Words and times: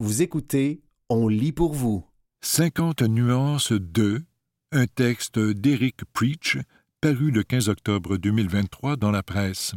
Vous 0.00 0.22
écoutez 0.22 0.80
On 1.08 1.26
lit 1.26 1.50
pour 1.50 1.74
vous. 1.74 2.06
50 2.42 3.02
nuances 3.02 3.72
de 3.72 4.22
un 4.70 4.86
texte 4.86 5.40
d'Eric 5.40 6.04
Preach 6.12 6.56
paru 7.00 7.32
le 7.32 7.42
15 7.42 7.68
octobre 7.68 8.16
2023 8.16 8.94
dans 8.94 9.10
la 9.10 9.24
presse. 9.24 9.74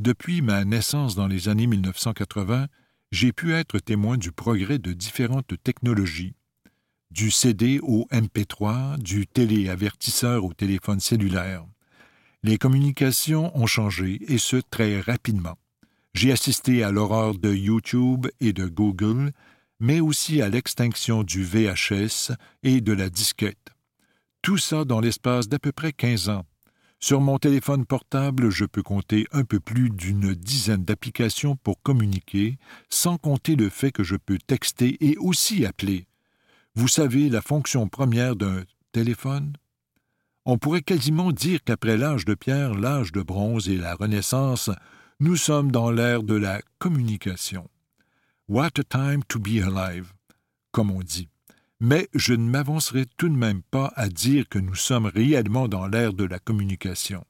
Depuis 0.00 0.40
ma 0.40 0.64
naissance 0.64 1.16
dans 1.16 1.26
les 1.26 1.50
années 1.50 1.66
1980, 1.66 2.68
j'ai 3.12 3.34
pu 3.34 3.52
être 3.52 3.78
témoin 3.78 4.16
du 4.16 4.32
progrès 4.32 4.78
de 4.78 4.94
différentes 4.94 5.52
technologies, 5.62 6.34
du 7.10 7.30
CD 7.30 7.80
au 7.82 8.06
MP3, 8.10 8.96
du 8.96 9.26
téléavertisseur 9.26 10.46
au 10.46 10.54
téléphone 10.54 11.00
cellulaire. 11.00 11.66
Les 12.42 12.56
communications 12.56 13.54
ont 13.54 13.66
changé, 13.66 14.18
et 14.32 14.38
ce 14.38 14.56
très 14.56 14.98
rapidement. 15.00 15.58
J'ai 16.14 16.30
assisté 16.30 16.84
à 16.84 16.92
l'aurore 16.92 17.36
de 17.36 17.52
YouTube 17.52 18.28
et 18.40 18.52
de 18.52 18.66
Google, 18.66 19.32
mais 19.80 19.98
aussi 19.98 20.40
à 20.40 20.48
l'extinction 20.48 21.24
du 21.24 21.42
VHS 21.42 22.32
et 22.62 22.80
de 22.80 22.92
la 22.92 23.10
disquette. 23.10 23.70
Tout 24.40 24.56
ça 24.56 24.84
dans 24.84 25.00
l'espace 25.00 25.48
d'à 25.48 25.58
peu 25.58 25.72
près 25.72 25.92
15 25.92 26.28
ans. 26.28 26.46
Sur 27.00 27.20
mon 27.20 27.38
téléphone 27.38 27.84
portable, 27.84 28.48
je 28.48 28.64
peux 28.64 28.82
compter 28.82 29.26
un 29.32 29.42
peu 29.42 29.58
plus 29.58 29.90
d'une 29.90 30.34
dizaine 30.34 30.84
d'applications 30.84 31.56
pour 31.56 31.82
communiquer, 31.82 32.58
sans 32.88 33.18
compter 33.18 33.56
le 33.56 33.68
fait 33.68 33.90
que 33.90 34.04
je 34.04 34.16
peux 34.16 34.38
texter 34.38 34.96
et 35.04 35.16
aussi 35.18 35.66
appeler. 35.66 36.06
Vous 36.76 36.88
savez 36.88 37.28
la 37.28 37.42
fonction 37.42 37.88
première 37.88 38.36
d'un 38.36 38.62
téléphone? 38.92 39.52
On 40.46 40.58
pourrait 40.58 40.82
quasiment 40.82 41.32
dire 41.32 41.64
qu'après 41.64 41.96
l'âge 41.96 42.24
de 42.24 42.34
pierre, 42.34 42.74
l'âge 42.74 43.10
de 43.10 43.22
bronze 43.22 43.68
et 43.68 43.76
la 43.76 43.96
Renaissance, 43.96 44.70
nous 45.24 45.36
sommes 45.36 45.72
dans 45.72 45.90
l'ère 45.90 46.22
de 46.22 46.34
la 46.34 46.60
communication. 46.78 47.70
What 48.46 48.78
a 48.78 48.84
time 48.84 49.24
to 49.28 49.38
be 49.38 49.58
alive, 49.58 50.12
comme 50.70 50.90
on 50.90 51.00
dit 51.00 51.28
mais 51.80 52.08
je 52.14 52.34
ne 52.34 52.48
m'avancerai 52.48 53.06
tout 53.16 53.28
de 53.28 53.34
même 53.34 53.62
pas 53.62 53.92
à 53.96 54.08
dire 54.08 54.48
que 54.48 54.58
nous 54.58 54.74
sommes 54.74 55.06
réellement 55.06 55.66
dans 55.66 55.86
l'ère 55.86 56.12
de 56.12 56.24
la 56.24 56.38
communication. 56.38 57.24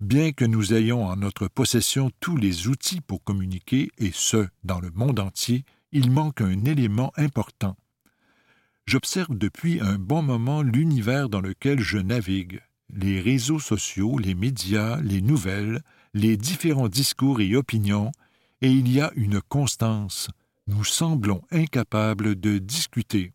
Bien 0.00 0.32
que 0.32 0.44
nous 0.44 0.74
ayons 0.74 1.06
en 1.06 1.16
notre 1.16 1.48
possession 1.48 2.10
tous 2.20 2.36
les 2.36 2.68
outils 2.68 3.00
pour 3.00 3.24
communiquer, 3.24 3.90
et 3.98 4.10
ce, 4.12 4.46
dans 4.64 4.80
le 4.80 4.90
monde 4.90 5.18
entier, 5.18 5.64
il 5.92 6.10
manque 6.10 6.40
un 6.40 6.64
élément 6.64 7.12
important. 7.16 7.76
J'observe 8.86 9.36
depuis 9.36 9.80
un 9.80 9.98
bon 9.98 10.22
moment 10.22 10.62
l'univers 10.62 11.28
dans 11.28 11.40
lequel 11.40 11.80
je 11.80 11.98
navigue, 11.98 12.60
les 12.92 13.20
réseaux 13.20 13.60
sociaux, 13.60 14.18
les 14.18 14.34
médias, 14.34 15.00
les 15.00 15.22
nouvelles, 15.22 15.82
les 16.14 16.36
différents 16.36 16.88
discours 16.88 17.40
et 17.40 17.56
opinions, 17.56 18.12
et 18.62 18.70
il 18.70 18.92
y 18.92 19.00
a 19.00 19.10
une 19.16 19.40
constance. 19.40 20.28
Nous 20.66 20.84
semblons 20.84 21.42
incapables 21.50 22.38
de 22.38 22.58
discuter 22.58 23.32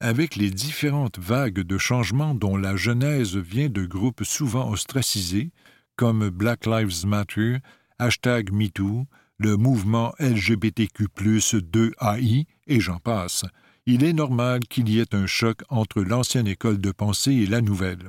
avec 0.00 0.36
les 0.36 0.50
différentes 0.50 1.18
vagues 1.18 1.60
de 1.60 1.78
changements 1.78 2.34
dont 2.34 2.56
la 2.56 2.74
genèse 2.74 3.36
vient 3.36 3.68
de 3.68 3.84
groupes 3.84 4.24
souvent 4.24 4.70
ostracisés, 4.70 5.50
comme 5.96 6.30
Black 6.30 6.64
Lives 6.64 7.04
Matter, 7.06 7.58
hashtag 7.98 8.50
MeToo, 8.50 9.06
le 9.36 9.58
mouvement 9.58 10.14
LGBTQ2AI, 10.18 12.46
et 12.66 12.80
j'en 12.80 12.98
passe, 12.98 13.44
il 13.84 14.02
est 14.04 14.14
normal 14.14 14.60
qu'il 14.60 14.88
y 14.88 15.00
ait 15.00 15.14
un 15.14 15.26
choc 15.26 15.60
entre 15.68 16.00
l'ancienne 16.02 16.46
école 16.46 16.78
de 16.78 16.92
pensée 16.92 17.32
et 17.32 17.46
la 17.46 17.60
nouvelle. 17.60 18.08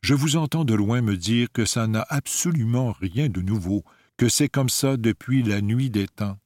Je 0.00 0.14
vous 0.14 0.36
entends 0.36 0.64
de 0.64 0.74
loin 0.74 1.02
me 1.02 1.16
dire 1.16 1.48
que 1.52 1.64
ça 1.64 1.86
n'a 1.86 2.06
absolument 2.08 2.92
rien 2.92 3.28
de 3.28 3.40
nouveau, 3.40 3.84
que 4.16 4.28
c'est 4.28 4.48
comme 4.48 4.68
ça 4.68 4.96
depuis 4.96 5.42
la 5.42 5.60
nuit 5.60 5.90
des 5.90 6.08
temps 6.08 6.38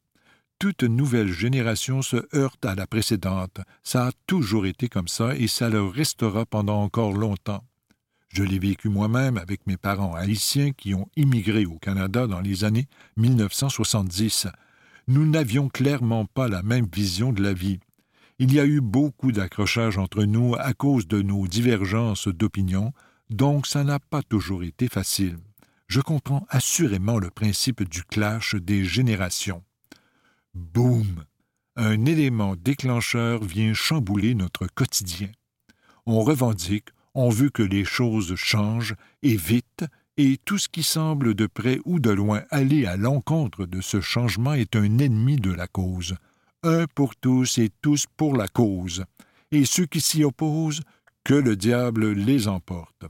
toute 0.62 0.84
nouvelle 0.84 1.32
génération 1.32 2.02
se 2.02 2.24
heurte 2.36 2.64
à 2.64 2.76
la 2.76 2.86
précédente. 2.86 3.58
Ça 3.82 4.06
a 4.06 4.12
toujours 4.28 4.64
été 4.64 4.88
comme 4.88 5.08
ça 5.08 5.34
et 5.34 5.48
ça 5.48 5.68
le 5.68 5.82
restera 5.82 6.46
pendant 6.46 6.80
encore 6.80 7.14
longtemps. 7.14 7.64
Je 8.28 8.44
l'ai 8.44 8.60
vécu 8.60 8.88
moi-même 8.88 9.38
avec 9.38 9.66
mes 9.66 9.76
parents 9.76 10.14
haïtiens 10.14 10.70
qui 10.70 10.94
ont 10.94 11.08
immigré 11.16 11.66
au 11.66 11.78
Canada 11.78 12.28
dans 12.28 12.38
les 12.38 12.62
années 12.62 12.86
1970. 13.16 14.46
Nous 15.08 15.28
n'avions 15.28 15.68
clairement 15.68 16.26
pas 16.26 16.46
la 16.46 16.62
même 16.62 16.86
vision 16.94 17.32
de 17.32 17.42
la 17.42 17.54
vie. 17.54 17.80
Il 18.38 18.54
y 18.54 18.60
a 18.60 18.64
eu 18.64 18.80
beaucoup 18.80 19.32
d'accrochages 19.32 19.98
entre 19.98 20.22
nous 20.22 20.54
à 20.56 20.74
cause 20.74 21.08
de 21.08 21.22
nos 21.22 21.48
divergences 21.48 22.28
d'opinion, 22.28 22.92
donc 23.32 23.66
ça 23.66 23.84
n'a 23.84 23.98
pas 23.98 24.22
toujours 24.22 24.62
été 24.62 24.88
facile. 24.88 25.38
Je 25.88 26.00
comprends 26.00 26.46
assurément 26.48 27.18
le 27.18 27.30
principe 27.30 27.82
du 27.88 28.02
clash 28.02 28.54
des 28.54 28.84
générations. 28.84 29.62
Boum! 30.54 31.24
Un 31.76 32.04
élément 32.04 32.56
déclencheur 32.56 33.42
vient 33.42 33.74
chambouler 33.74 34.34
notre 34.34 34.66
quotidien. 34.66 35.30
On 36.04 36.22
revendique, 36.22 36.88
on 37.14 37.30
veut 37.30 37.50
que 37.50 37.62
les 37.62 37.84
choses 37.84 38.34
changent, 38.36 38.94
et 39.22 39.36
vite, 39.36 39.84
et 40.16 40.38
tout 40.44 40.58
ce 40.58 40.68
qui 40.68 40.82
semble 40.82 41.34
de 41.34 41.46
près 41.46 41.78
ou 41.84 42.00
de 42.00 42.10
loin 42.10 42.42
aller 42.50 42.84
à 42.86 42.96
l'encontre 42.96 43.64
de 43.64 43.80
ce 43.80 44.00
changement 44.00 44.54
est 44.54 44.76
un 44.76 44.98
ennemi 44.98 45.36
de 45.36 45.52
la 45.52 45.66
cause. 45.66 46.16
Un 46.62 46.86
pour 46.94 47.16
tous 47.16 47.58
et 47.58 47.70
tous 47.80 48.04
pour 48.16 48.36
la 48.36 48.48
cause. 48.48 49.04
Et 49.50 49.64
ceux 49.64 49.86
qui 49.86 50.00
s'y 50.00 50.24
opposent, 50.24 50.82
que 51.24 51.34
le 51.34 51.56
diable 51.56 52.12
les 52.12 52.48
emporte 52.48 53.04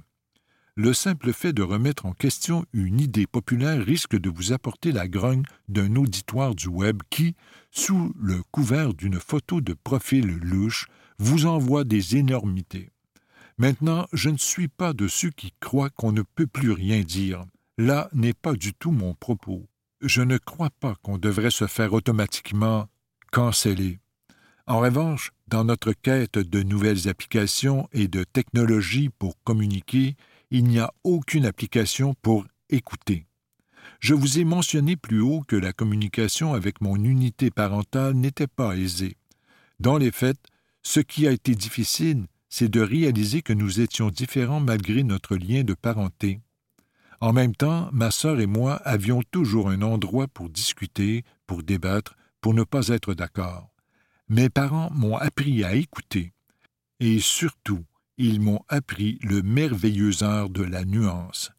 le 0.74 0.94
simple 0.94 1.32
fait 1.32 1.52
de 1.52 1.62
remettre 1.62 2.06
en 2.06 2.12
question 2.12 2.64
une 2.72 3.00
idée 3.00 3.26
populaire 3.26 3.84
risque 3.84 4.18
de 4.18 4.30
vous 4.30 4.52
apporter 4.52 4.90
la 4.90 5.06
grogne 5.06 5.42
d'un 5.68 5.96
auditoire 5.96 6.54
du 6.54 6.68
web 6.68 7.02
qui, 7.10 7.34
sous 7.70 8.14
le 8.18 8.42
couvert 8.50 8.94
d'une 8.94 9.20
photo 9.20 9.60
de 9.60 9.74
profil 9.74 10.26
louche, 10.26 10.86
vous 11.18 11.46
envoie 11.46 11.84
des 11.84 12.16
énormités. 12.16 12.90
Maintenant, 13.58 14.06
je 14.12 14.30
ne 14.30 14.38
suis 14.38 14.68
pas 14.68 14.94
de 14.94 15.08
ceux 15.08 15.30
qui 15.30 15.52
croient 15.60 15.90
qu'on 15.90 16.12
ne 16.12 16.22
peut 16.22 16.46
plus 16.46 16.72
rien 16.72 17.02
dire. 17.02 17.44
Là 17.76 18.08
n'est 18.12 18.32
pas 18.32 18.54
du 18.54 18.72
tout 18.72 18.92
mon 18.92 19.14
propos. 19.14 19.68
Je 20.00 20.22
ne 20.22 20.38
crois 20.38 20.70
pas 20.80 20.94
qu'on 21.02 21.18
devrait 21.18 21.50
se 21.50 21.66
faire 21.66 21.92
automatiquement 21.92 22.88
canceller. 23.30 24.00
En 24.66 24.80
revanche, 24.80 25.32
dans 25.48 25.64
notre 25.64 25.92
quête 25.92 26.38
de 26.38 26.62
nouvelles 26.62 27.08
applications 27.08 27.88
et 27.92 28.08
de 28.08 28.24
technologies 28.24 29.10
pour 29.10 29.36
communiquer, 29.44 30.16
il 30.54 30.64
n'y 30.64 30.78
a 30.78 30.92
aucune 31.02 31.46
application 31.46 32.14
pour 32.20 32.44
écouter. 32.68 33.24
Je 34.00 34.12
vous 34.12 34.38
ai 34.38 34.44
mentionné 34.44 34.96
plus 34.96 35.22
haut 35.22 35.40
que 35.48 35.56
la 35.56 35.72
communication 35.72 36.52
avec 36.52 36.82
mon 36.82 36.96
unité 36.96 37.50
parentale 37.50 38.12
n'était 38.12 38.46
pas 38.46 38.76
aisée. 38.76 39.16
Dans 39.80 39.96
les 39.96 40.10
faits, 40.10 40.36
ce 40.82 41.00
qui 41.00 41.26
a 41.26 41.30
été 41.30 41.54
difficile, 41.54 42.26
c'est 42.50 42.68
de 42.68 42.82
réaliser 42.82 43.40
que 43.40 43.54
nous 43.54 43.80
étions 43.80 44.10
différents 44.10 44.60
malgré 44.60 45.04
notre 45.04 45.36
lien 45.36 45.64
de 45.64 45.72
parenté. 45.72 46.40
En 47.22 47.32
même 47.32 47.56
temps, 47.56 47.88
ma 47.90 48.10
sœur 48.10 48.38
et 48.38 48.46
moi 48.46 48.74
avions 48.84 49.22
toujours 49.30 49.70
un 49.70 49.80
endroit 49.80 50.28
pour 50.28 50.50
discuter, 50.50 51.24
pour 51.46 51.62
débattre, 51.62 52.14
pour 52.42 52.52
ne 52.52 52.64
pas 52.64 52.88
être 52.88 53.14
d'accord. 53.14 53.70
Mes 54.28 54.50
parents 54.50 54.90
m'ont 54.92 55.16
appris 55.16 55.64
à 55.64 55.74
écouter, 55.74 56.34
et 57.00 57.20
surtout 57.20 57.86
ils 58.22 58.40
m'ont 58.40 58.60
appris 58.68 59.18
le 59.22 59.42
merveilleux 59.42 60.22
art 60.22 60.48
de 60.48 60.62
la 60.62 60.84
nuance. 60.84 61.50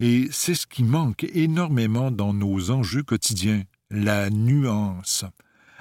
Et 0.00 0.26
c'est 0.32 0.56
ce 0.56 0.66
qui 0.66 0.82
manque 0.82 1.24
énormément 1.34 2.10
dans 2.10 2.34
nos 2.34 2.72
enjeux 2.72 3.04
quotidiens, 3.04 3.62
la 3.90 4.28
nuance. 4.28 5.24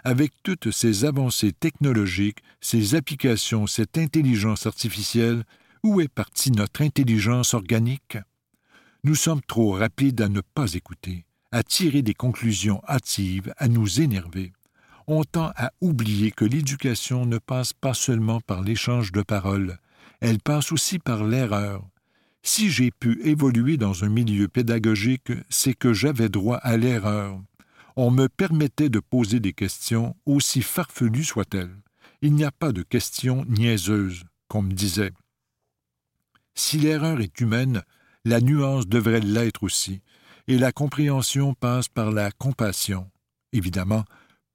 Avec 0.04 0.32
toutes 0.44 0.70
ces 0.70 1.04
avancées 1.04 1.52
technologiques, 1.52 2.44
ces 2.62 2.94
applications, 2.94 3.66
cette 3.66 3.98
intelligence 3.98 4.68
artificielle, 4.68 5.46
où 5.84 6.00
est 6.00 6.14
partie 6.14 6.52
notre 6.52 6.84
intelligence 6.84 7.56
organique? 7.56 8.20
Nous 9.04 9.16
sommes 9.16 9.42
trop 9.42 9.72
rapides 9.72 10.22
à 10.22 10.30
ne 10.30 10.42
pas 10.42 10.74
écouter, 10.74 11.26
à 11.52 11.64
tirer 11.64 12.04
des 12.04 12.14
conclusions 12.14 12.84
hâtives, 12.88 13.52
à 13.58 13.68
nous 13.68 14.00
énerver. 14.00 14.54
On 15.08 15.24
tend 15.24 15.52
à 15.56 15.72
oublier 15.82 16.30
que 16.32 16.46
l'éducation 16.46 17.26
ne 17.26 17.40
passe 17.40 17.74
pas 17.74 17.96
seulement 17.96 18.42
par 18.42 18.62
l'échange 18.62 19.12
de 19.12 19.24
paroles, 19.24 19.80
elle 20.22 20.40
passe 20.40 20.72
aussi 20.72 21.00
par 21.00 21.24
l'erreur. 21.24 21.88
Si 22.42 22.70
j'ai 22.70 22.92
pu 22.92 23.22
évoluer 23.24 23.78
dans 23.78 24.04
un 24.04 24.10
milieu 24.10 24.48
pédagogique, 24.48 25.32
c'est 25.50 25.74
que 25.74 25.94
j'avais 25.94 26.30
droit 26.30 26.58
à 26.58 26.78
l'erreur. 26.78 27.42
On 27.96 28.12
me 28.12 28.28
permettait 28.28 28.90
de 28.90 29.00
poser 29.00 29.40
des 29.40 29.54
questions, 29.54 30.16
aussi 30.26 30.62
farfelues 30.62 31.26
soient-elles. 31.26 31.76
Il 32.22 32.34
n'y 32.34 32.46
a 32.46 32.52
pas 32.52 32.72
de 32.72 32.82
questions 32.82 33.46
niaiseuses, 33.46 34.26
qu'on 34.48 34.62
me 34.62 34.74
disait. 34.74 35.12
Si 36.56 36.78
l'erreur 36.78 37.22
est 37.22 37.40
humaine, 37.40 37.84
la 38.26 38.42
nuance 38.42 38.88
devrait 38.88 39.22
l'être 39.22 39.64
aussi, 39.64 40.02
et 40.48 40.58
la 40.58 40.72
compréhension 40.72 41.54
passe 41.54 41.88
par 41.88 42.12
la 42.12 42.32
compassion. 42.32 43.10
Évidemment, 43.54 44.06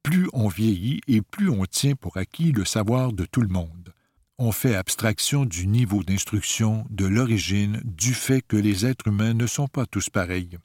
plus 0.03 0.29
on 0.33 0.49
vieillit 0.49 1.01
et 1.07 1.23
plus 1.23 1.49
on 1.49 1.65
tient 1.65 1.95
pour 1.95 2.17
acquis 2.17 2.53
le 2.53 2.65
savoir 2.65 3.13
de 3.13 3.25
tout 3.25 3.41
le 3.41 3.49
monde 3.49 3.95
on 4.39 4.53
fait 4.53 4.75
abstraction 4.75 5.45
du 5.45 5.67
niveau 5.67 6.03
d'instruction, 6.03 6.87
de 6.91 7.07
l'origine, 7.07 7.81
du 7.85 8.15
fait 8.15 8.43
que 8.43 8.57
les 8.57 8.85
êtres 8.85 9.09
humains 9.09 9.35
ne 9.35 9.47
sont 9.47 9.69
pas 9.69 9.87
tous 9.87 10.11
pareils. 10.11 10.59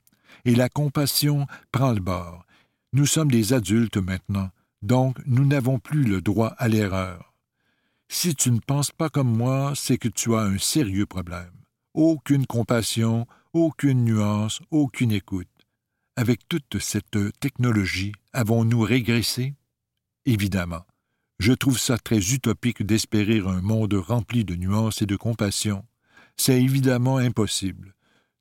Et 0.46 0.56
la 0.56 0.70
compassion 0.70 1.46
prend 1.72 1.92
le 1.92 2.00
bord. 2.00 2.46
Nous 2.94 3.06
sommes 3.06 3.30
des 3.30 3.54
adultes 3.54 3.98
maintenant. 3.98 4.50
Donc, 4.82 5.20
nous 5.26 5.46
n'avons 5.46 5.80
plus 5.80 6.04
le 6.04 6.22
droit 6.22 6.56
à 6.58 6.68
l'erreur. 6.68 7.34
Si 8.08 8.34
tu 8.34 8.50
ne 8.50 8.60
penses 8.60 8.92
pas 8.92 9.10
comme 9.10 9.36
moi, 9.36 9.74
c'est 9.76 9.98
que 9.98 10.08
tu 10.08 10.34
as 10.34 10.42
un 10.42 10.58
sérieux 10.58 11.06
problème. 11.06 11.52
Aucune 11.94 12.48
compassion, 12.48 13.28
aucune 13.54 14.04
nuance, 14.04 14.62
aucune 14.72 15.12
écoute. 15.12 15.48
Avec 16.16 16.48
toute 16.50 16.80
cette 16.80 17.18
technologie, 17.40 18.14
avons-nous 18.34 18.82
régressé? 18.82 19.54
Évidemment. 20.26 20.86
Je 21.40 21.54
trouve 21.54 21.80
ça 21.80 21.98
très 21.98 22.34
utopique 22.34 22.86
d'espérer 22.86 23.40
un 23.40 23.62
monde 23.62 23.94
rempli 23.94 24.44
de 24.44 24.56
nuances 24.56 25.02
et 25.02 25.06
de 25.06 25.16
compassion. 25.16 25.86
C'est 26.36 26.62
évidemment 26.62 27.18
impossible. 27.18 27.96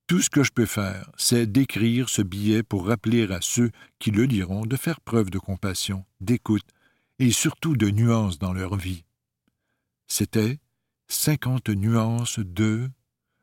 Tout 0.09 0.21
ce 0.21 0.31
que 0.31 0.43
je 0.43 0.53
peux 0.53 0.67
faire, 0.67 1.11
c'est 1.17 1.47
d'écrire 1.47 2.09
ce 2.09 2.23
billet 2.23 2.63
pour 2.63 2.87
rappeler 2.87 3.31
à 3.31 3.39
ceux 3.41 3.71
qui 3.99 4.11
le 4.11 4.25
liront 4.25 4.67
de 4.67 4.77
faire 4.77 5.01
preuve 5.01 5.31
de 5.31 5.39
compassion, 5.39 6.05
d'écoute 6.21 6.67
et 7.19 7.31
surtout 7.31 7.77
de 7.77 7.91
nuances 7.91 8.39
dans 8.39 8.53
leur 8.53 8.77
vie. 8.77 9.05
C'était 10.07 10.59
Cinquante 11.11 11.71
nuances 11.71 12.39
de 12.39 12.91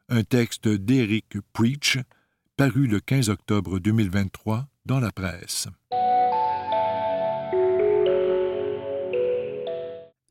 un 0.10 0.24
texte 0.24 0.68
d'Eric 0.68 1.38
Preach, 1.52 1.98
paru 2.58 2.86
le 2.86 3.00
15 3.00 3.30
octobre 3.30 3.80
2023 3.80 4.68
dans 4.86 5.00
la 5.00 5.12
presse. 5.12 5.68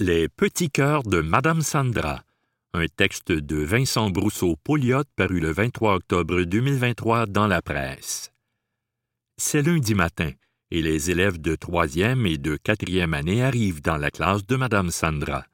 Les 0.01 0.29
petits 0.29 0.71
cœurs 0.71 1.05
de 1.05 1.21
Madame 1.21 1.63
Sandra, 1.63 2.25
un 2.73 2.87
texte 2.89 3.31
de 3.31 3.59
Vincent 3.59 4.11
Brousseau-Pouliot 4.11 5.05
paru 5.15 5.39
le 5.39 5.53
23 5.53 5.95
octobre 5.95 6.43
2023 6.43 7.27
dans 7.27 7.47
la 7.47 7.63
presse. 7.63 8.33
C'est 9.37 9.63
lundi 9.63 9.95
matin 9.95 10.33
et 10.73 10.83
les 10.83 11.13
élèves 11.13 11.41
de 11.41 11.55
troisième 11.55 12.27
et 12.27 12.39
de 12.39 12.57
quatrième 12.57 13.15
année 13.15 13.41
arrivent 13.41 13.83
dans 13.83 13.97
la 13.97 14.11
classe 14.11 14.45
de 14.45 14.57
Madame 14.57 14.91
Sandra. 14.91 15.47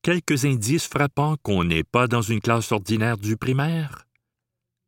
Quelques 0.00 0.46
indices 0.46 0.86
frappants 0.86 1.36
qu'on 1.42 1.64
n'est 1.64 1.84
pas 1.84 2.06
dans 2.06 2.22
une 2.22 2.40
classe 2.40 2.72
ordinaire 2.72 3.18
du 3.18 3.36
primaire? 3.36 4.06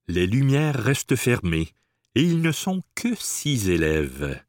Les 0.09 0.27
lumières 0.27 0.83
restent 0.83 1.17
fermées 1.17 1.69
et 2.15 2.23
ils 2.23 2.41
ne 2.41 2.51
sont 2.51 2.83
que 2.95 3.15
six 3.15 3.69
élèves. 3.69 4.43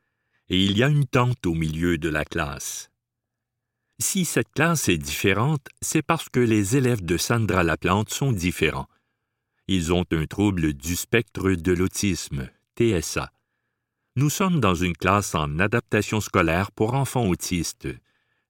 Et 0.48 0.64
il 0.64 0.78
y 0.78 0.84
a 0.84 0.88
une 0.88 1.06
tente 1.06 1.46
au 1.46 1.54
milieu 1.54 1.98
de 1.98 2.08
la 2.08 2.24
classe. 2.24 2.90
Si 4.00 4.26
cette 4.26 4.52
classe 4.52 4.90
est 4.90 4.98
différente, 4.98 5.68
c'est 5.82 6.02
parce 6.02 6.28
que 6.28 6.42
les 6.42 6.76
élèves 6.76 7.04
de 7.04 7.16
Sandra 7.16 7.64
Laplante 7.64 8.10
sont 8.10 8.34
différents. 8.34 8.88
Ils 9.68 9.94
ont 9.94 10.06
un 10.12 10.26
trouble 10.26 10.74
du 10.74 10.98
spectre 10.98 11.52
de 11.52 11.72
l'autisme, 11.72 12.50
TSA. 12.78 13.32
Nous 14.18 14.30
sommes 14.30 14.60
dans 14.60 14.76
une 14.76 14.96
classe 14.96 15.34
en 15.34 15.60
adaptation 15.60 16.20
scolaire 16.20 16.72
pour 16.72 16.94
enfants 16.94 17.26
autistes. 17.26 17.88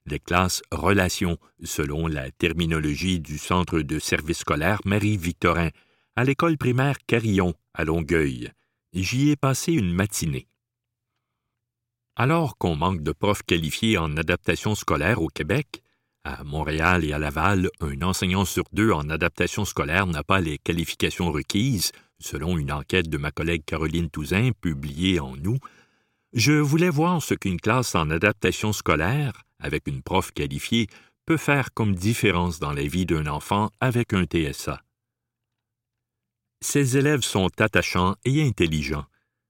Les 0.08 0.20
classes 0.20 0.62
relations, 0.72 1.38
selon 1.64 2.08
la 2.08 2.32
terminologie 2.32 3.20
du 3.20 3.38
Centre 3.38 3.82
de 3.82 4.00
service 4.00 4.40
scolaire 4.40 4.82
Marie-Victorin, 4.86 5.70
à 6.16 6.24
l'école 6.24 6.58
primaire 6.58 6.98
Carillon, 7.08 7.54
à 7.74 7.84
Longueuil. 7.84 8.52
J'y 8.94 9.30
ai 9.30 9.36
passé 9.36 9.74
une 9.74 9.94
matinée. 9.94 10.48
Alors 12.18 12.58
qu'on 12.58 12.78
manque 12.78 13.02
de 13.02 13.12
profs 13.12 13.44
qualifiés 13.44 13.98
en 13.98 14.16
adaptation 14.16 14.74
scolaire 14.74 15.22
au 15.22 15.28
Québec, 15.28 15.84
à 16.24 16.46
Montréal 16.46 17.04
et 17.04 17.12
à 17.12 17.20
Laval, 17.20 17.70
un 17.82 18.02
enseignant 18.04 18.46
sur 18.46 18.64
deux 18.72 18.92
en 18.92 19.10
adaptation 19.10 19.66
scolaire 19.66 20.08
n'a 20.08 20.24
pas 20.24 20.40
les 20.40 20.58
qualifications 20.58 21.30
requises, 21.30 21.92
selon 22.20 22.58
une 22.58 22.72
enquête 22.72 23.10
de 23.10 23.18
ma 23.18 23.32
collègue 23.32 23.66
Caroline 23.66 24.10
Touzin 24.10 24.52
publiée 24.62 25.20
en 25.20 25.36
août, 25.36 25.60
je 26.32 26.54
voulais 26.54 26.90
voir 26.90 27.22
ce 27.22 27.34
qu'une 27.34 27.60
classe 27.60 27.96
en 27.96 28.10
adaptation 28.10 28.72
scolaire, 28.72 29.44
avec 29.60 29.86
une 29.86 30.02
prof 30.02 30.32
qualifiée, 30.32 30.88
peut 31.26 31.38
faire 31.38 31.74
comme 31.74 31.96
différence 31.96 32.60
dans 32.60 32.72
la 32.72 32.84
vie 32.84 33.06
d'un 33.06 33.28
enfant 33.28 33.72
avec 33.82 34.14
un 34.14 34.24
TSA. 34.24 34.82
Ces 36.62 36.96
élèves 36.98 37.24
sont 37.24 37.50
attachants 37.60 38.16
et 38.24 38.42
intelligents, 38.42 39.06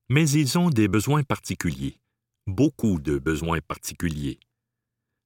mais 0.09 0.27
ils 0.31 0.57
ont 0.57 0.71
des 0.71 0.87
besoins 0.87 1.23
particuliers 1.23 1.99
beaucoup 2.47 2.99
de 2.99 3.17
besoins 3.17 3.59
particuliers. 3.59 4.39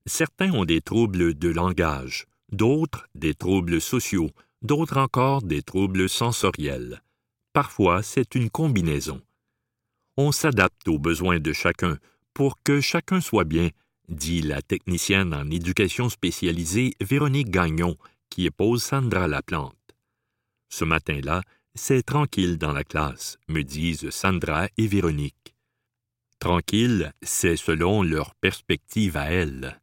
Certains 0.06 0.52
ont 0.52 0.66
des 0.66 0.82
troubles 0.82 1.34
de 1.34 1.50
langage, 1.50 2.26
d'autres 2.52 3.08
des 3.16 3.34
troubles 3.34 3.82
sociaux, 3.82 4.30
d'autres 4.62 4.98
encore 4.98 5.42
des 5.42 5.62
troubles 5.62 6.10
sensoriels. 6.10 7.02
Parfois, 7.54 8.04
c'est 8.04 8.36
une 8.36 8.50
combinaison. 8.50 9.22
On 10.18 10.32
s'adapte 10.32 10.88
aux 10.88 11.00
besoins 11.00 11.40
de 11.40 11.54
chacun 11.54 11.98
pour 12.34 12.62
que 12.64 12.82
chacun 12.82 13.22
soit 13.22 13.44
bien, 13.44 13.70
dit 14.08 14.42
la 14.42 14.62
technicienne 14.62 15.34
en 15.34 15.50
éducation 15.50 16.10
spécialisée 16.10 16.94
Véronique 17.02 17.50
Gagnon, 17.50 17.98
qui 18.30 18.46
épouse 18.46 18.84
Sandra 18.84 19.28
Laplante. 19.28 19.76
Ce 20.70 20.86
matin-là, 20.86 21.42
c'est 21.76 22.04
tranquille 22.04 22.58
dans 22.58 22.74
la 22.74 22.84
classe, 22.84 23.38
me 23.48 23.64
disent 23.64 24.10
Sandra 24.10 24.68
et 24.78 24.88
Véronique. 24.88 25.56
Tranquille, 26.40 27.12
c'est 27.22 27.58
selon 27.58 28.02
leur 28.02 28.34
perspective 28.36 29.18
à 29.18 29.26
elles. 29.26 29.82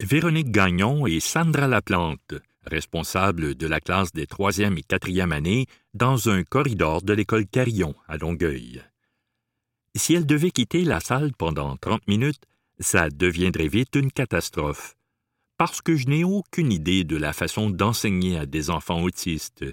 Véronique 0.00 0.50
Gagnon 0.50 1.06
et 1.06 1.20
Sandra 1.20 1.68
Laplante, 1.68 2.34
responsables 2.64 3.54
de 3.54 3.66
la 3.68 3.80
classe 3.80 4.12
des 4.12 4.26
troisième 4.26 4.76
et 4.76 4.82
quatrième 4.82 5.30
années, 5.30 5.66
dans 5.94 6.28
un 6.28 6.42
corridor 6.42 7.02
de 7.02 7.12
l'école 7.12 7.46
Carillon 7.46 7.94
à 8.08 8.16
Longueuil. 8.16 8.82
Si 9.94 10.14
elles 10.14 10.26
devaient 10.26 10.50
quitter 10.50 10.84
la 10.84 10.98
salle 10.98 11.32
pendant 11.38 11.76
trente 11.76 12.06
minutes, 12.08 12.42
ça 12.80 13.08
deviendrait 13.08 13.68
vite 13.68 13.94
une 13.94 14.10
catastrophe, 14.10 14.96
parce 15.58 15.80
que 15.80 15.94
je 15.94 16.08
n'ai 16.08 16.24
aucune 16.24 16.72
idée 16.72 17.04
de 17.04 17.16
la 17.16 17.32
façon 17.32 17.70
d'enseigner 17.70 18.36
à 18.36 18.46
des 18.46 18.68
enfants 18.70 19.02
autistes, 19.02 19.64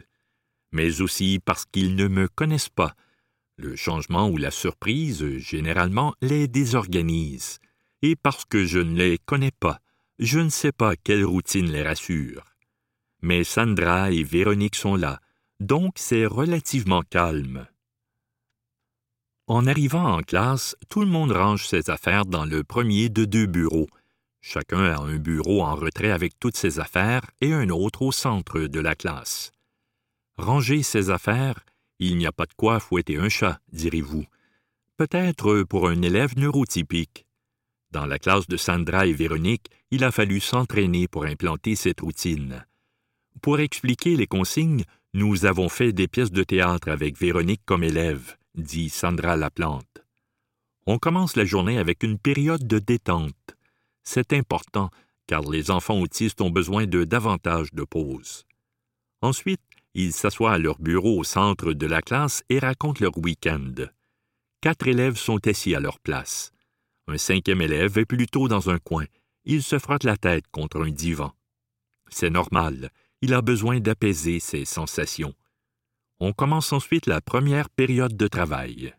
mais 0.71 1.01
aussi 1.01 1.39
parce 1.43 1.65
qu'ils 1.65 1.95
ne 1.95 2.07
me 2.07 2.27
connaissent 2.27 2.69
pas 2.69 2.93
le 3.57 3.75
changement 3.75 4.29
ou 4.29 4.37
la 4.37 4.51
surprise, 4.51 5.37
généralement, 5.37 6.13
les 6.21 6.47
désorganise. 6.47 7.59
Et 8.01 8.15
parce 8.15 8.45
que 8.45 8.65
je 8.65 8.79
ne 8.79 8.95
les 8.95 9.17
connais 9.17 9.51
pas, 9.51 9.79
je 10.19 10.39
ne 10.39 10.49
sais 10.49 10.71
pas 10.71 10.95
quelle 10.95 11.25
routine 11.25 11.71
les 11.71 11.83
rassure. 11.83 12.43
Mais 13.21 13.43
Sandra 13.43 14.11
et 14.11 14.23
Véronique 14.23 14.75
sont 14.75 14.95
là, 14.95 15.19
donc 15.59 15.93
c'est 15.97 16.25
relativement 16.25 17.01
calme. 17.01 17.67
En 19.47 19.65
arrivant 19.65 20.17
en 20.17 20.21
classe, 20.21 20.75
tout 20.89 21.01
le 21.01 21.07
monde 21.07 21.31
range 21.31 21.65
ses 21.65 21.89
affaires 21.89 22.25
dans 22.25 22.45
le 22.45 22.63
premier 22.63 23.09
de 23.09 23.25
deux 23.25 23.45
bureaux. 23.45 23.87
Chacun 24.41 24.83
a 24.83 24.99
un 24.99 25.17
bureau 25.17 25.63
en 25.63 25.75
retrait 25.75 26.11
avec 26.11 26.37
toutes 26.39 26.57
ses 26.57 26.79
affaires 26.79 27.31
et 27.41 27.53
un 27.53 27.69
autre 27.69 28.01
au 28.01 28.11
centre 28.11 28.59
de 28.59 28.79
la 28.79 28.93
classe. 28.93 29.51
Ranger 30.37 30.83
ses 30.83 31.09
affaires, 31.09 31.65
il 31.99 32.17
n'y 32.17 32.25
a 32.25 32.31
pas 32.31 32.45
de 32.45 32.53
quoi 32.55 32.79
fouetter 32.79 33.17
un 33.17 33.29
chat, 33.29 33.59
direz-vous. 33.71 34.25
Peut-être 34.97 35.63
pour 35.63 35.87
un 35.87 36.01
élève 36.01 36.37
neurotypique. 36.37 37.25
Dans 37.91 38.05
la 38.05 38.19
classe 38.19 38.47
de 38.47 38.57
Sandra 38.57 39.07
et 39.07 39.13
Véronique, 39.13 39.69
il 39.91 40.03
a 40.03 40.11
fallu 40.11 40.39
s'entraîner 40.39 41.07
pour 41.07 41.25
implanter 41.25 41.75
cette 41.75 42.01
routine. 42.01 42.65
Pour 43.41 43.59
expliquer 43.59 44.15
les 44.15 44.27
consignes, 44.27 44.83
nous 45.13 45.45
avons 45.45 45.69
fait 45.69 45.93
des 45.93 46.07
pièces 46.07 46.31
de 46.31 46.43
théâtre 46.43 46.89
avec 46.89 47.17
Véronique 47.17 47.61
comme 47.65 47.83
élève, 47.83 48.35
dit 48.55 48.89
Sandra 48.89 49.37
Laplante. 49.37 50.03
On 50.85 50.99
commence 50.99 51.35
la 51.35 51.45
journée 51.45 51.77
avec 51.77 52.03
une 52.03 52.17
période 52.17 52.65
de 52.65 52.79
détente. 52.79 53.57
C'est 54.03 54.33
important, 54.33 54.89
car 55.27 55.41
les 55.41 55.69
enfants 55.71 55.99
autistes 55.99 56.41
ont 56.41 56.49
besoin 56.49 56.85
de 56.85 57.03
davantage 57.03 57.73
de 57.73 57.83
pauses. 57.83 58.45
Ensuite, 59.21 59.61
ils 59.97 60.13
s'assoient 60.13 60.53
à 60.53 60.57
leur 60.59 60.77
bureau 60.77 61.19
au 61.19 61.23
centre 61.23 61.73
de 61.73 61.87
la 61.87 62.03
classe 62.03 62.43
et 62.49 62.59
racontent 62.59 63.03
leur 63.03 63.17
week-end. 63.17 63.73
Quatre 64.61 64.87
élèves 64.87 65.17
sont 65.17 65.45
assis 65.47 65.73
à 65.73 65.79
leur 65.79 65.99
place. 65.99 66.51
Un 67.07 67.17
cinquième 67.17 67.63
élève 67.63 67.97
est 67.97 68.05
plutôt 68.05 68.47
dans 68.47 68.69
un 68.69 68.77
coin. 68.77 69.05
Il 69.43 69.63
se 69.63 69.79
frotte 69.79 70.03
la 70.03 70.15
tête 70.15 70.45
contre 70.51 70.83
un 70.85 70.91
divan. 70.91 71.33
C'est 72.09 72.29
normal, 72.29 72.91
il 73.23 73.33
a 73.33 73.41
besoin 73.41 73.79
d'apaiser 73.79 74.39
ses 74.39 74.65
sensations. 74.65 75.33
On 76.19 76.31
commence 76.31 76.73
ensuite 76.73 77.07
la 77.07 77.19
première 77.19 77.71
période 77.71 78.15
de 78.15 78.27
travail. 78.27 78.93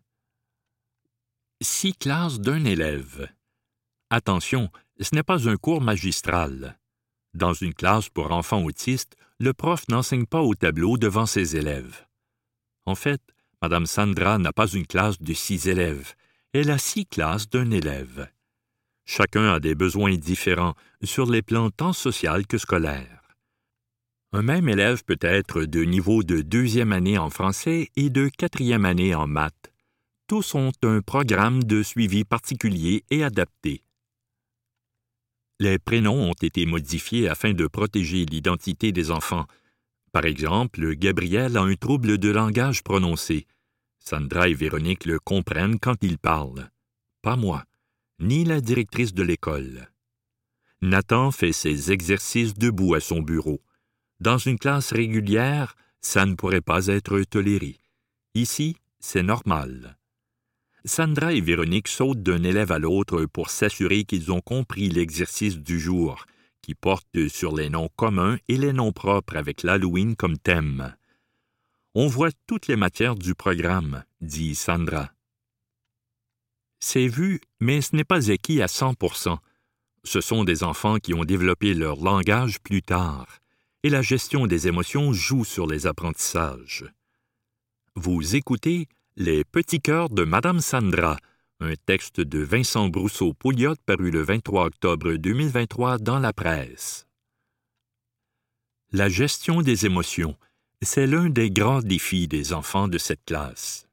Six 1.61 1.95
classes 1.95 2.40
d'un 2.40 2.64
élève. 2.64 3.28
Attention, 4.11 4.69
ce 4.99 5.14
n'est 5.14 5.23
pas 5.23 5.49
un 5.49 5.57
cours 5.57 5.81
magistral. 5.81 6.76
Dans 7.35 7.52
une 7.52 7.75
classe 7.75 8.08
pour 8.08 8.32
enfants 8.32 8.64
autistes, 8.64 9.16
le 9.38 9.52
prof 9.52 9.87
n'enseigne 9.88 10.26
pas 10.26 10.42
au 10.42 10.54
tableau 10.54 10.97
devant 10.97 11.26
ses 11.26 11.56
élèves. 11.56 12.06
En 12.87 12.94
fait, 12.94 13.20
Mme 13.62 13.87
Sandra 13.87 14.38
n'a 14.38 14.52
pas 14.52 14.68
une 14.68 14.87
classe 14.87 15.20
de 15.20 15.32
six 15.32 15.68
élèves, 15.68 16.14
elle 16.52 16.70
a 16.70 16.78
six 16.78 17.06
classes 17.06 17.49
d'un 17.49 17.70
élève. 17.70 18.30
Chacun 19.04 19.52
a 19.52 19.61
des 19.61 19.75
besoins 19.75 20.16
différents 20.16 20.75
sur 21.02 21.30
les 21.30 21.42
plans 21.42 21.70
tant 21.70 21.92
social 21.92 22.47
que 22.47 22.58
scolaire. 22.58 23.18
Un 24.32 24.42
même 24.42 24.68
élève 24.68 25.04
peut 25.04 25.18
être 25.20 25.62
de 25.62 25.85
niveau 25.85 26.23
de 26.23 26.42
deuxième 26.42 26.92
année 26.92 27.16
en 27.16 27.30
français 27.30 27.88
et 27.97 28.11
de 28.11 28.28
quatrième 28.28 28.85
année 28.85 29.14
en 29.14 29.26
maths. 29.26 29.73
Tous 30.26 30.54
ont 30.54 30.73
un 30.82 31.00
programme 31.00 31.64
de 31.64 31.82
suivi 31.82 32.25
particulier 32.25 33.04
et 33.11 33.25
adapté. 33.25 33.82
Les 35.61 35.79
prénoms 35.79 36.31
ont 36.31 36.35
été 36.41 36.67
modifiés 36.67 37.29
afin 37.29 37.53
de 37.53 37.67
protéger 37.67 38.25
l'identité 38.25 38.93
des 38.93 39.11
enfants. 39.11 39.47
Par 40.12 40.25
exemple, 40.25 40.95
Gabriel 40.95 41.57
a 41.57 41.62
un 41.62 41.75
trouble 41.75 42.19
de 42.19 42.29
langage 42.31 42.85
prononcé. 42.85 43.47
Sandra 43.99 44.49
et 44.49 44.55
Véronique 44.55 45.05
le 45.05 45.19
comprennent 45.19 45.81
quand 45.81 45.97
il 46.03 46.19
parle. 46.19 46.71
Pas 47.23 47.37
moi, 47.37 47.65
ni 48.21 48.45
la 48.45 48.61
directrice 48.61 49.12
de 49.12 49.23
l'école. 49.25 49.91
Nathan 50.81 51.33
fait 51.33 51.53
ses 51.53 51.91
exercices 51.91 52.55
debout 52.55 52.95
à 52.95 53.00
son 53.00 53.21
bureau. 53.21 53.61
Dans 54.21 54.38
une 54.38 54.59
classe 54.59 54.93
régulière, 54.93 55.75
ça 56.00 56.25
ne 56.25 56.35
pourrait 56.35 56.61
pas 56.61 56.87
être 56.87 57.21
toléré. 57.23 57.79
Ici, 58.35 58.77
c'est 59.00 59.25
normal. 59.25 59.98
Sandra 60.88 61.35
et 61.35 61.40
Véronique 61.42 61.87
sautent 61.87 62.23
d'un 62.23 62.42
élève 62.42 62.73
à 62.73 62.78
l'autre 62.78 63.26
pour 63.26 63.50
s'assurer 63.50 64.04
qu'ils 64.04 64.33
ont 64.33 64.40
compris 64.40 64.88
l'exercice 64.88 65.59
du 65.59 65.78
jour, 65.78 66.25
qui 66.62 66.75
porte 66.75 67.28
sur 67.28 67.54
les 67.54 67.68
noms 67.68 67.90
communs 67.95 68.38
et 68.49 68.57
les 68.57 68.73
noms 68.73 68.92
propres 68.92 69.37
avec 69.37 69.62
l'Halloween 69.62 70.16
comme 70.16 70.38
thème. 70.38 70.95
On 71.95 72.07
voit 72.07 72.30
toutes 72.47 72.68
les 72.68 72.76
matières 72.76 73.16
du 73.16 73.35
programme, 73.35 74.04
dit 74.23 74.54
Sandra. 74.54 75.12
C'est 76.80 77.09
vu, 77.09 77.40
mais 77.61 77.83
ce 77.83 77.95
n'est 77.95 78.04
pas 78.04 78.30
acquis 78.30 78.62
à 78.62 78.66
100% 78.66 79.37
Ce 80.04 80.21
sont 80.23 80.45
des 80.45 80.62
enfants 80.62 80.99
qui 80.99 81.12
ont 81.12 81.25
développé 81.25 81.75
leur 81.75 81.97
langage 82.02 82.61
plus 82.61 82.83
tard, 82.83 83.40
et 83.83 83.90
la 83.90 84.00
gestion 84.00 84.47
des 84.47 84.68
émotions 84.68 85.12
joue 85.12 85.45
sur 85.45 85.66
les 85.66 85.87
apprentissages. 85.87 86.87
Vous 87.95 88.37
écoutez 88.37 88.88
Les 89.21 89.43
petits 89.43 89.81
cœurs 89.81 90.11
de 90.11 90.23
Madame 90.23 90.61
Sandra, 90.61 91.19
un 91.59 91.75
texte 91.87 92.21
de 92.21 92.39
Vincent 92.39 92.87
Brousseau-Pouliot 92.87 93.75
paru 93.85 94.13
le 94.13 94.23
23 94.23 94.67
octobre 94.67 95.15
2023 95.15 95.99
dans 95.99 96.21
la 96.21 96.33
presse. 96.33 97.09
La 98.93 99.09
gestion 99.09 99.61
des 99.61 99.87
émotions, 99.87 100.37
c'est 100.83 101.09
l'un 101.09 101.31
des 101.31 101.51
grands 101.51 101.83
défis 101.83 102.29
des 102.29 102.53
enfants 102.53 102.87
de 102.87 102.97
cette 102.97 103.25
classe. 103.25 103.89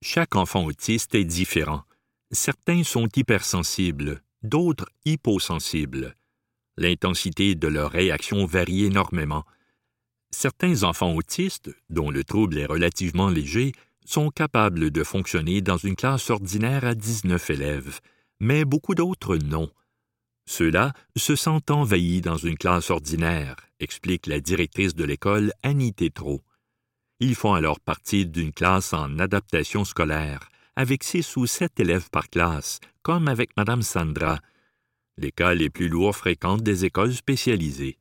Chaque 0.00 0.34
enfant 0.34 0.64
autiste 0.64 1.14
est 1.14 1.26
différent. 1.26 1.82
Certains 2.30 2.84
sont 2.84 3.08
hypersensibles, 3.14 4.22
d'autres 4.42 4.88
hyposensibles. 5.04 6.16
L'intensité 6.78 7.54
de 7.54 7.68
leur 7.68 7.90
réaction 7.90 8.46
varie 8.46 8.84
énormément. 8.84 9.44
Certains 10.30 10.84
enfants 10.84 11.14
autistes, 11.14 11.70
dont 11.90 12.10
le 12.10 12.24
trouble 12.24 12.56
est 12.56 12.64
relativement 12.64 13.28
léger, 13.28 13.72
sont 14.04 14.30
capables 14.30 14.90
de 14.90 15.04
fonctionner 15.04 15.60
dans 15.60 15.76
une 15.76 15.96
classe 15.96 16.30
ordinaire 16.30 16.84
à 16.84 16.94
19 16.94 17.50
élèves, 17.50 18.00
mais 18.40 18.64
beaucoup 18.64 18.94
d'autres 18.94 19.36
non. 19.36 19.70
Ceux-là 20.46 20.92
se 21.16 21.36
sentent 21.36 21.70
envahis 21.70 22.20
dans 22.20 22.36
une 22.36 22.58
classe 22.58 22.90
ordinaire, 22.90 23.56
explique 23.78 24.26
la 24.26 24.40
directrice 24.40 24.94
de 24.94 25.04
l'école 25.04 25.52
Annie 25.62 25.94
Tétrault. 25.94 26.42
Ils 27.20 27.34
font 27.34 27.52
alors 27.52 27.78
partie 27.78 28.26
d'une 28.26 28.52
classe 28.52 28.92
en 28.92 29.18
adaptation 29.18 29.84
scolaire, 29.84 30.50
avec 30.74 31.04
six 31.04 31.36
ou 31.36 31.46
sept 31.46 31.78
élèves 31.78 32.10
par 32.10 32.28
classe, 32.28 32.80
comme 33.02 33.28
avec 33.28 33.50
Madame 33.56 33.82
Sandra. 33.82 34.40
Les 35.18 35.30
cas 35.30 35.54
les 35.54 35.70
plus 35.70 35.88
lourds 35.88 36.16
fréquentent 36.16 36.62
des 36.62 36.84
écoles 36.84 37.14
spécialisées. 37.14 37.98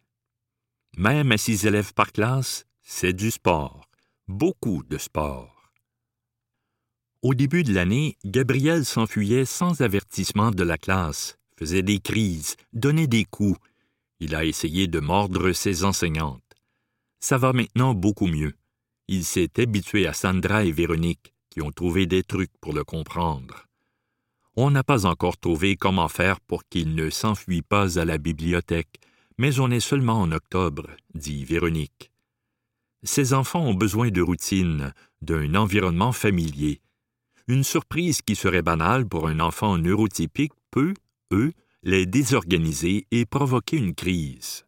Même 0.98 1.32
à 1.32 1.38
six 1.38 1.65
élèves 1.65 1.94
par 1.94 2.12
classe, 2.12 2.65
c'est 2.82 3.13
du 3.13 3.29
sport, 3.29 3.89
beaucoup 4.27 4.84
de 4.84 4.98
sport. 4.98 5.58
Au 7.21 7.33
début 7.33 7.63
de 7.63 7.73
l'année, 7.73 8.15
Gabriel 8.23 8.85
s'enfuyait 8.85 9.43
sans 9.43 9.81
avertissement 9.81 10.51
de 10.51 10.63
la 10.63 10.77
classe, 10.77 11.38
faisait 11.57 11.81
des 11.81 11.99
crises, 11.99 12.55
donnait 12.71 13.07
des 13.07 13.25
coups. 13.25 13.59
Il 14.21 14.35
a 14.35 14.45
essayé 14.45 14.88
de 14.88 15.01
mordre 15.01 15.51
ses 15.51 15.83
enseignantes. 15.83 16.41
Ça 17.19 17.38
va 17.38 17.51
maintenant 17.51 17.93
beaucoup 17.93 18.27
mieux. 18.27 18.53
Il 19.09 19.25
s'est 19.25 19.59
habitué 19.59 20.07
à 20.07 20.13
Sandra 20.13 20.63
et 20.63 20.71
Véronique, 20.71 21.33
qui 21.49 21.61
ont 21.61 21.71
trouvé 21.71 22.05
des 22.05 22.23
trucs 22.23 22.55
pour 22.61 22.71
le 22.71 22.85
comprendre. 22.85 23.65
On 24.55 24.71
n'a 24.71 24.83
pas 24.83 25.05
encore 25.05 25.38
trouvé 25.38 25.75
comment 25.75 26.07
faire 26.07 26.39
pour 26.39 26.63
qu'il 26.69 26.95
ne 26.95 27.09
s'enfuit 27.09 27.61
pas 27.61 27.99
à 27.99 28.05
la 28.05 28.17
bibliothèque, 28.17 28.99
mais 29.38 29.59
on 29.59 29.71
est 29.71 29.81
seulement 29.81 30.21
en 30.21 30.31
octobre, 30.31 30.88
dit 31.15 31.43
Véronique. 31.43 32.11
Ces 33.03 33.33
enfants 33.33 33.65
ont 33.65 33.73
besoin 33.73 34.09
de 34.09 34.21
routine, 34.21 34.93
d'un 35.21 35.55
environnement 35.55 36.13
familier. 36.13 36.81
Une 37.50 37.63
surprise 37.63 38.22
qui 38.22 38.36
serait 38.36 38.62
banale 38.62 39.08
pour 39.08 39.27
un 39.27 39.39
enfant 39.39 39.75
neurotypique 39.79 40.53
peut, 40.70 40.94
eux, 41.32 41.51
les 41.82 42.06
désorganiser 42.06 43.08
et 43.10 43.25
provoquer 43.25 43.77
une 43.77 43.96
crise. 43.96 44.65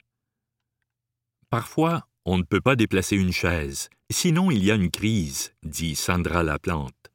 Parfois, 1.52 2.08
on 2.26 2.40
ne 2.40 2.44
peut 2.44 2.60
pas 2.60 2.76
déplacer 2.76 3.18
une 3.18 3.34
chaise, 3.34 3.92
sinon 4.10 4.50
il 4.50 4.64
y 4.64 4.72
a 4.72 4.76
une 4.76 4.90
crise, 4.90 5.54
dit 5.62 5.96
Sandra 5.96 6.42
Laplante. 6.42 7.12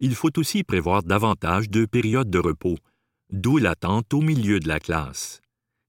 Il 0.00 0.16
faut 0.16 0.36
aussi 0.36 0.64
prévoir 0.64 1.04
davantage 1.04 1.70
de 1.70 1.86
périodes 1.86 2.30
de 2.30 2.40
repos, 2.40 2.78
d'où 3.30 3.58
l'attente 3.58 4.12
au 4.12 4.20
milieu 4.20 4.58
de 4.58 4.66
la 4.66 4.80
classe. 4.80 5.40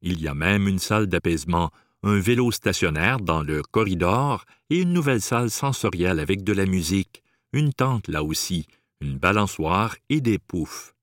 Il 0.03 0.21
y 0.21 0.27
a 0.27 0.35
même 0.35 0.67
une 0.67 0.77
salle 0.77 1.07
d'apaisement, 1.07 1.71
un 2.03 2.19
vélo 2.19 2.51
stationnaire 2.51 3.19
dans 3.19 3.41
le 3.41 3.63
corridor 3.63 4.45
et 4.69 4.81
une 4.81 4.93
nouvelle 4.93 5.21
salle 5.21 5.49
sensorielle 5.49 6.19
avec 6.19 6.43
de 6.43 6.53
la 6.53 6.67
musique, 6.67 7.23
une 7.53 7.73
tente 7.73 8.07
là 8.07 8.23
aussi, 8.23 8.67
une 9.01 9.17
balançoire 9.17 9.95
et 10.09 10.21
des 10.21 10.39
poufs. 10.39 10.95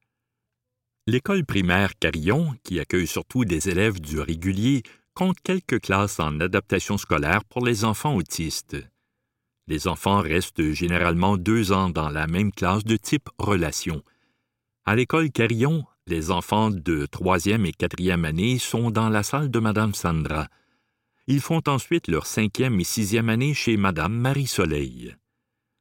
L'école 1.07 1.45
primaire 1.45 1.99
Carillon, 1.99 2.55
qui 2.65 2.81
accueille 2.81 3.07
surtout 3.07 3.45
des 3.45 3.69
élèves 3.69 4.00
du 4.00 4.21
régulier, 4.21 4.83
compte 5.15 5.41
quelques 5.43 5.81
classes 5.81 6.21
en 6.21 6.41
adaptation 6.41 6.99
scolaire 6.99 7.45
pour 7.45 7.65
les 7.65 7.85
enfants 7.85 8.17
autistes. 8.17 8.76
Les 9.69 9.88
enfants 9.88 10.21
restent 10.21 10.73
généralement 10.73 11.37
deux 11.37 11.73
ans 11.73 11.91
dans 11.91 12.11
la 12.11 12.26
même 12.26 12.53
classe 12.53 12.85
de 12.85 12.97
type 12.97 13.29
relation. 13.38 14.03
À 14.85 14.95
l'école 14.95 15.31
Carillon, 15.31 15.85
les 16.07 16.31
enfants 16.31 16.71
de 16.71 17.07
troisième 17.07 17.67
et 17.67 17.73
quatrième 17.73 18.25
année 18.25 18.59
sont 18.59 18.91
dans 18.91 19.09
la 19.09 19.23
salle 19.23 19.50
de 19.50 19.59
Madame 19.59 19.95
Sandra. 19.95 20.49
Ils 21.26 21.41
font 21.41 21.62
ensuite 21.67 22.07
leur 22.07 22.26
cinquième 22.26 22.79
et 22.79 22.85
sixième 22.85 23.29
année 23.29 23.55
chez 23.55 23.76
Madame 23.76 24.15
Marie-Soleil. 24.15 25.17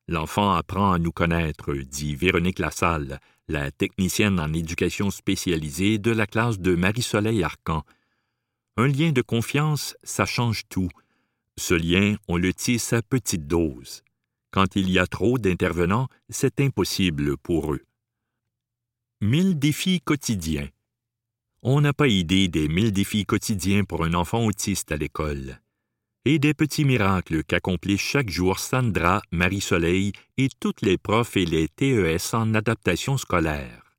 L'enfant 0.07 0.53
apprend 0.53 0.91
à 0.91 0.99
nous 0.99 1.11
connaître, 1.11 1.73
dit 1.73 2.15
Véronique 2.15 2.59
Lassalle, 2.59 3.19
la 3.47 3.71
technicienne 3.71 4.39
en 4.39 4.53
éducation 4.53 5.09
spécialisée 5.09 5.97
de 5.97 6.11
la 6.11 6.27
classe 6.27 6.59
de 6.59 6.75
Marie-Soleil 6.75 7.43
Arcan. 7.43 7.83
Un 8.77 8.87
lien 8.87 9.11
de 9.11 9.21
confiance, 9.23 9.95
ça 10.03 10.25
change 10.25 10.63
tout. 10.69 10.89
Ce 11.57 11.73
lien, 11.73 12.17
on 12.27 12.37
le 12.37 12.53
tisse 12.53 12.93
à 12.93 13.01
petite 13.01 13.47
dose. 13.47 14.03
Quand 14.51 14.75
il 14.75 14.91
y 14.91 14.99
a 14.99 15.07
trop 15.07 15.39
d'intervenants, 15.39 16.07
c'est 16.29 16.59
impossible 16.59 17.35
pour 17.37 17.73
eux. 17.73 17.81
Mille 19.21 19.57
défis 19.57 20.01
quotidiens. 20.01 20.69
On 21.63 21.81
n'a 21.81 21.93
pas 21.93 22.07
idée 22.07 22.47
des 22.47 22.67
mille 22.67 22.91
défis 22.91 23.25
quotidiens 23.25 23.85
pour 23.85 24.03
un 24.05 24.13
enfant 24.13 24.45
autiste 24.45 24.91
à 24.91 24.97
l'école 24.97 25.59
et 26.25 26.39
des 26.39 26.55
petits 26.55 26.85
miracles 26.85 27.43
qu'accomplissent 27.43 28.01
chaque 28.01 28.29
jour 28.29 28.59
Sandra, 28.59 29.21
Marie-Soleil 29.31 30.11
et 30.37 30.49
toutes 30.59 30.81
les 30.81 30.97
profs 30.97 31.37
et 31.37 31.45
les 31.45 31.67
TES 31.67 32.33
en 32.33 32.53
adaptation 32.55 33.17
scolaire. 33.17 33.95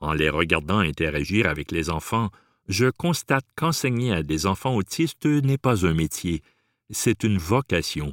En 0.00 0.14
les 0.14 0.30
regardant 0.30 0.78
interagir 0.78 1.46
avec 1.46 1.70
les 1.70 1.90
enfants, 1.90 2.30
je 2.68 2.86
constate 2.86 3.46
qu'enseigner 3.56 4.12
à 4.12 4.22
des 4.22 4.46
enfants 4.46 4.74
autistes 4.74 5.26
n'est 5.26 5.58
pas 5.58 5.86
un 5.86 5.94
métier, 5.94 6.42
c'est 6.90 7.24
une 7.24 7.38
vocation, 7.38 8.12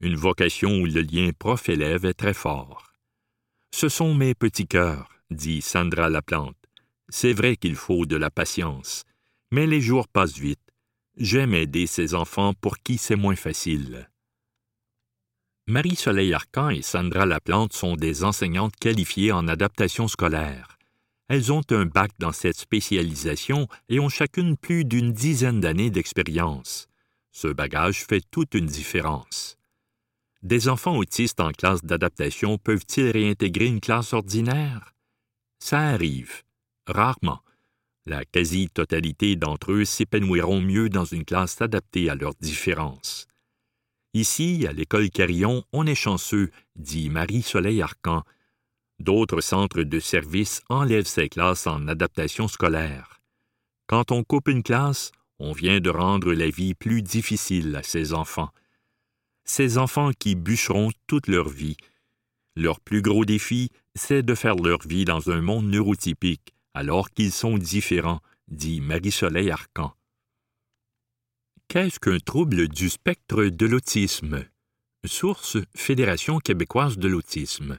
une 0.00 0.16
vocation 0.16 0.80
où 0.80 0.86
le 0.86 1.02
lien 1.02 1.30
prof-élève 1.38 2.06
est 2.06 2.14
très 2.14 2.34
fort. 2.34 2.92
Ce 3.74 3.88
sont 3.88 4.14
mes 4.14 4.34
petits 4.34 4.66
cœurs, 4.66 5.10
dit 5.30 5.60
Sandra 5.60 6.08
Laplante. 6.08 6.56
C'est 7.08 7.34
vrai 7.34 7.56
qu'il 7.56 7.76
faut 7.76 8.06
de 8.06 8.16
la 8.16 8.30
patience, 8.30 9.04
mais 9.50 9.66
les 9.66 9.80
jours 9.80 10.08
passent 10.08 10.38
vite 10.38 10.65
J'aime 11.16 11.54
aider 11.54 11.86
ces 11.86 12.14
enfants 12.14 12.52
pour 12.52 12.78
qui 12.78 12.98
c'est 12.98 13.16
moins 13.16 13.36
facile. 13.36 14.10
Marie-Soleil 15.66 16.34
Arcan 16.34 16.68
et 16.68 16.82
Sandra 16.82 17.24
Laplante 17.24 17.72
sont 17.72 17.96
des 17.96 18.22
enseignantes 18.22 18.76
qualifiées 18.76 19.32
en 19.32 19.48
adaptation 19.48 20.08
scolaire. 20.08 20.76
Elles 21.28 21.52
ont 21.52 21.62
un 21.70 21.86
bac 21.86 22.12
dans 22.18 22.32
cette 22.32 22.58
spécialisation 22.58 23.66
et 23.88 23.98
ont 23.98 24.10
chacune 24.10 24.58
plus 24.58 24.84
d'une 24.84 25.12
dizaine 25.12 25.60
d'années 25.60 25.90
d'expérience. 25.90 26.86
Ce 27.32 27.48
bagage 27.48 28.04
fait 28.04 28.22
toute 28.30 28.54
une 28.54 28.66
différence. 28.66 29.56
Des 30.42 30.68
enfants 30.68 30.96
autistes 30.96 31.40
en 31.40 31.50
classe 31.50 31.82
d'adaptation 31.82 32.58
peuvent-ils 32.58 33.10
réintégrer 33.10 33.66
une 33.66 33.80
classe 33.80 34.12
ordinaire? 34.12 34.94
Ça 35.58 35.80
arrive, 35.80 36.42
rarement, 36.86 37.40
la 38.06 38.24
quasi-totalité 38.24 39.36
d'entre 39.36 39.72
eux 39.72 39.84
s'épanouiront 39.84 40.60
mieux 40.60 40.88
dans 40.88 41.04
une 41.04 41.24
classe 41.24 41.60
adaptée 41.60 42.08
à 42.08 42.14
leurs 42.14 42.34
différences. 42.40 43.26
Ici, 44.14 44.64
à 44.66 44.72
l'école 44.72 45.10
Carillon, 45.10 45.64
on 45.72 45.86
est 45.86 45.94
chanceux, 45.96 46.50
dit 46.76 47.10
Marie-Soleil 47.10 47.82
Arcan. 47.82 48.22
D'autres 48.98 49.42
centres 49.42 49.82
de 49.82 50.00
service 50.00 50.62
enlèvent 50.70 51.06
ces 51.06 51.28
classes 51.28 51.66
en 51.66 51.86
adaptation 51.88 52.48
scolaire. 52.48 53.20
Quand 53.88 54.12
on 54.12 54.24
coupe 54.24 54.48
une 54.48 54.62
classe, 54.62 55.12
on 55.38 55.52
vient 55.52 55.80
de 55.80 55.90
rendre 55.90 56.32
la 56.32 56.48
vie 56.48 56.74
plus 56.74 57.02
difficile 57.02 57.76
à 57.76 57.82
ces 57.82 58.14
enfants. 58.14 58.48
Ces 59.44 59.76
enfants 59.76 60.12
qui 60.18 60.34
bûcheront 60.34 60.90
toute 61.06 61.26
leur 61.26 61.48
vie. 61.48 61.76
Leur 62.56 62.80
plus 62.80 63.02
gros 63.02 63.26
défi, 63.26 63.70
c'est 63.94 64.22
de 64.22 64.34
faire 64.34 64.56
leur 64.56 64.80
vie 64.86 65.04
dans 65.04 65.30
un 65.30 65.42
monde 65.42 65.66
neurotypique, 65.66 66.55
alors 66.76 67.10
qu'ils 67.10 67.32
sont 67.32 67.56
différents, 67.56 68.20
dit 68.48 68.82
Marie-Soleil 68.82 69.50
Arcan. 69.50 69.94
Qu'est-ce 71.68 71.98
qu'un 71.98 72.18
trouble 72.18 72.68
du 72.68 72.90
spectre 72.90 73.44
de 73.44 73.66
l'autisme? 73.66 74.44
Source 75.06 75.56
Fédération 75.74 76.38
québécoise 76.38 76.98
de 76.98 77.08
l'autisme. 77.08 77.78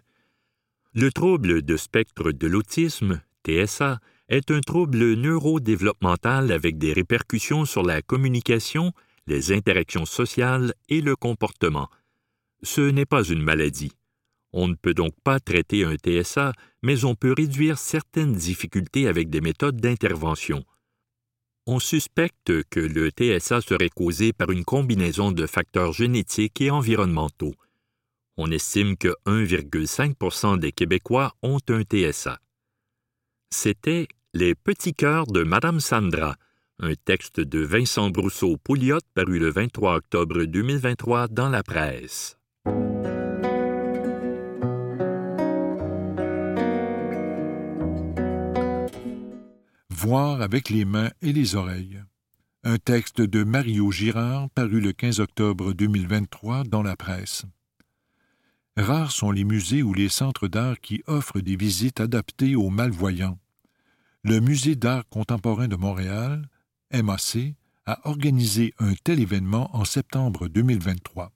Le 0.95 1.11
trouble 1.11 1.61
de 1.61 1.77
spectre 1.77 2.31
de 2.31 2.47
l'autisme, 2.47 3.21
TSA, 3.45 3.99
est 4.29 4.49
un 4.49 4.61
trouble 4.61 5.13
neurodéveloppemental 5.13 6.51
avec 6.51 6.79
des 6.79 6.91
répercussions 6.91 7.65
sur 7.65 7.83
la 7.83 8.01
communication, 8.01 8.93
les 9.27 9.51
interactions 9.51 10.05
sociales 10.05 10.73
et 10.89 11.01
le 11.01 11.15
comportement. 11.15 11.87
Ce 12.63 12.81
n'est 12.81 13.05
pas 13.05 13.23
une 13.23 13.43
maladie. 13.43 13.91
On 14.53 14.67
ne 14.67 14.73
peut 14.73 14.95
donc 14.95 15.13
pas 15.23 15.39
traiter 15.39 15.83
un 15.83 15.97
TSA, 15.97 16.53
mais 16.87 17.03
on 17.03 17.15
peut 17.15 17.33
réduire 17.37 17.77
certaines 17.77 18.31
difficultés 18.31 19.09
avec 19.09 19.29
des 19.29 19.41
méthodes 19.41 19.75
d'intervention. 19.75 20.63
On 21.65 21.79
suspecte 21.79 22.63
que 22.69 22.79
le 22.79 23.09
TSA 23.09 23.59
serait 23.59 23.89
causé 23.89 24.31
par 24.31 24.51
une 24.51 24.63
combinaison 24.63 25.33
de 25.33 25.45
facteurs 25.47 25.91
génétiques 25.91 26.61
et 26.61 26.71
environnementaux. 26.71 27.55
On 28.37 28.49
estime 28.51 28.95
que 28.95 29.13
1,5% 29.25 30.59
des 30.59 30.71
Québécois 30.71 31.33
ont 31.43 31.59
un 31.67 31.81
TSA. 31.81 32.39
C'était 33.53 34.07
Les 34.33 34.55
petits 34.55 34.93
cœurs 34.93 35.27
de 35.27 35.43
Madame 35.43 35.81
Sandra, 35.81 36.37
un 36.79 36.93
texte 36.95 37.41
de 37.41 37.59
Vincent 37.59 38.11
Brousseau-Pouliot 38.11 38.99
paru 39.13 39.39
le 39.39 39.49
23 39.49 39.95
octobre 39.95 40.45
2023 40.45 41.27
dans 41.27 41.49
la 41.49 41.63
presse. 41.63 42.37
Voir 49.99 50.43
avec 50.43 50.69
les 50.69 50.85
mains 50.85 51.09
et 51.23 51.33
les 51.33 51.55
oreilles. 51.55 52.03
Un 52.63 52.77
texte 52.77 53.19
de 53.19 53.43
Mario 53.43 53.91
Girard 53.91 54.47
paru 54.51 54.79
le 54.79 54.93
15 54.93 55.19
octobre 55.19 55.73
2023 55.73 56.65
dans 56.65 56.83
la 56.83 56.95
presse. 56.95 57.45
Rares 58.77 59.11
sont 59.11 59.31
les 59.31 59.43
musées 59.43 59.81
ou 59.81 59.95
les 59.95 60.07
centres 60.07 60.47
d'art 60.47 60.79
qui 60.81 61.01
offrent 61.07 61.39
des 61.39 61.55
visites 61.55 61.99
adaptées 61.99 62.55
aux 62.55 62.69
malvoyants. 62.69 63.39
Le 64.23 64.39
Musée 64.39 64.75
d'art 64.75 65.09
contemporain 65.09 65.67
de 65.67 65.75
Montréal, 65.75 66.47
MAC, 66.93 67.55
a 67.87 68.07
organisé 68.07 68.75
un 68.77 68.93
tel 69.03 69.19
événement 69.19 69.75
en 69.75 69.83
septembre 69.83 70.47
2023. 70.47 71.31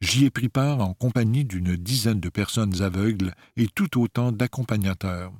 J'y 0.00 0.24
ai 0.24 0.30
pris 0.30 0.48
part 0.48 0.80
en 0.80 0.92
compagnie 0.94 1.44
d'une 1.44 1.76
dizaine 1.76 2.18
de 2.18 2.30
personnes 2.30 2.82
aveugles 2.82 3.32
et 3.56 3.68
tout 3.68 4.00
autant 4.00 4.32
d'accompagnateurs. 4.32 5.32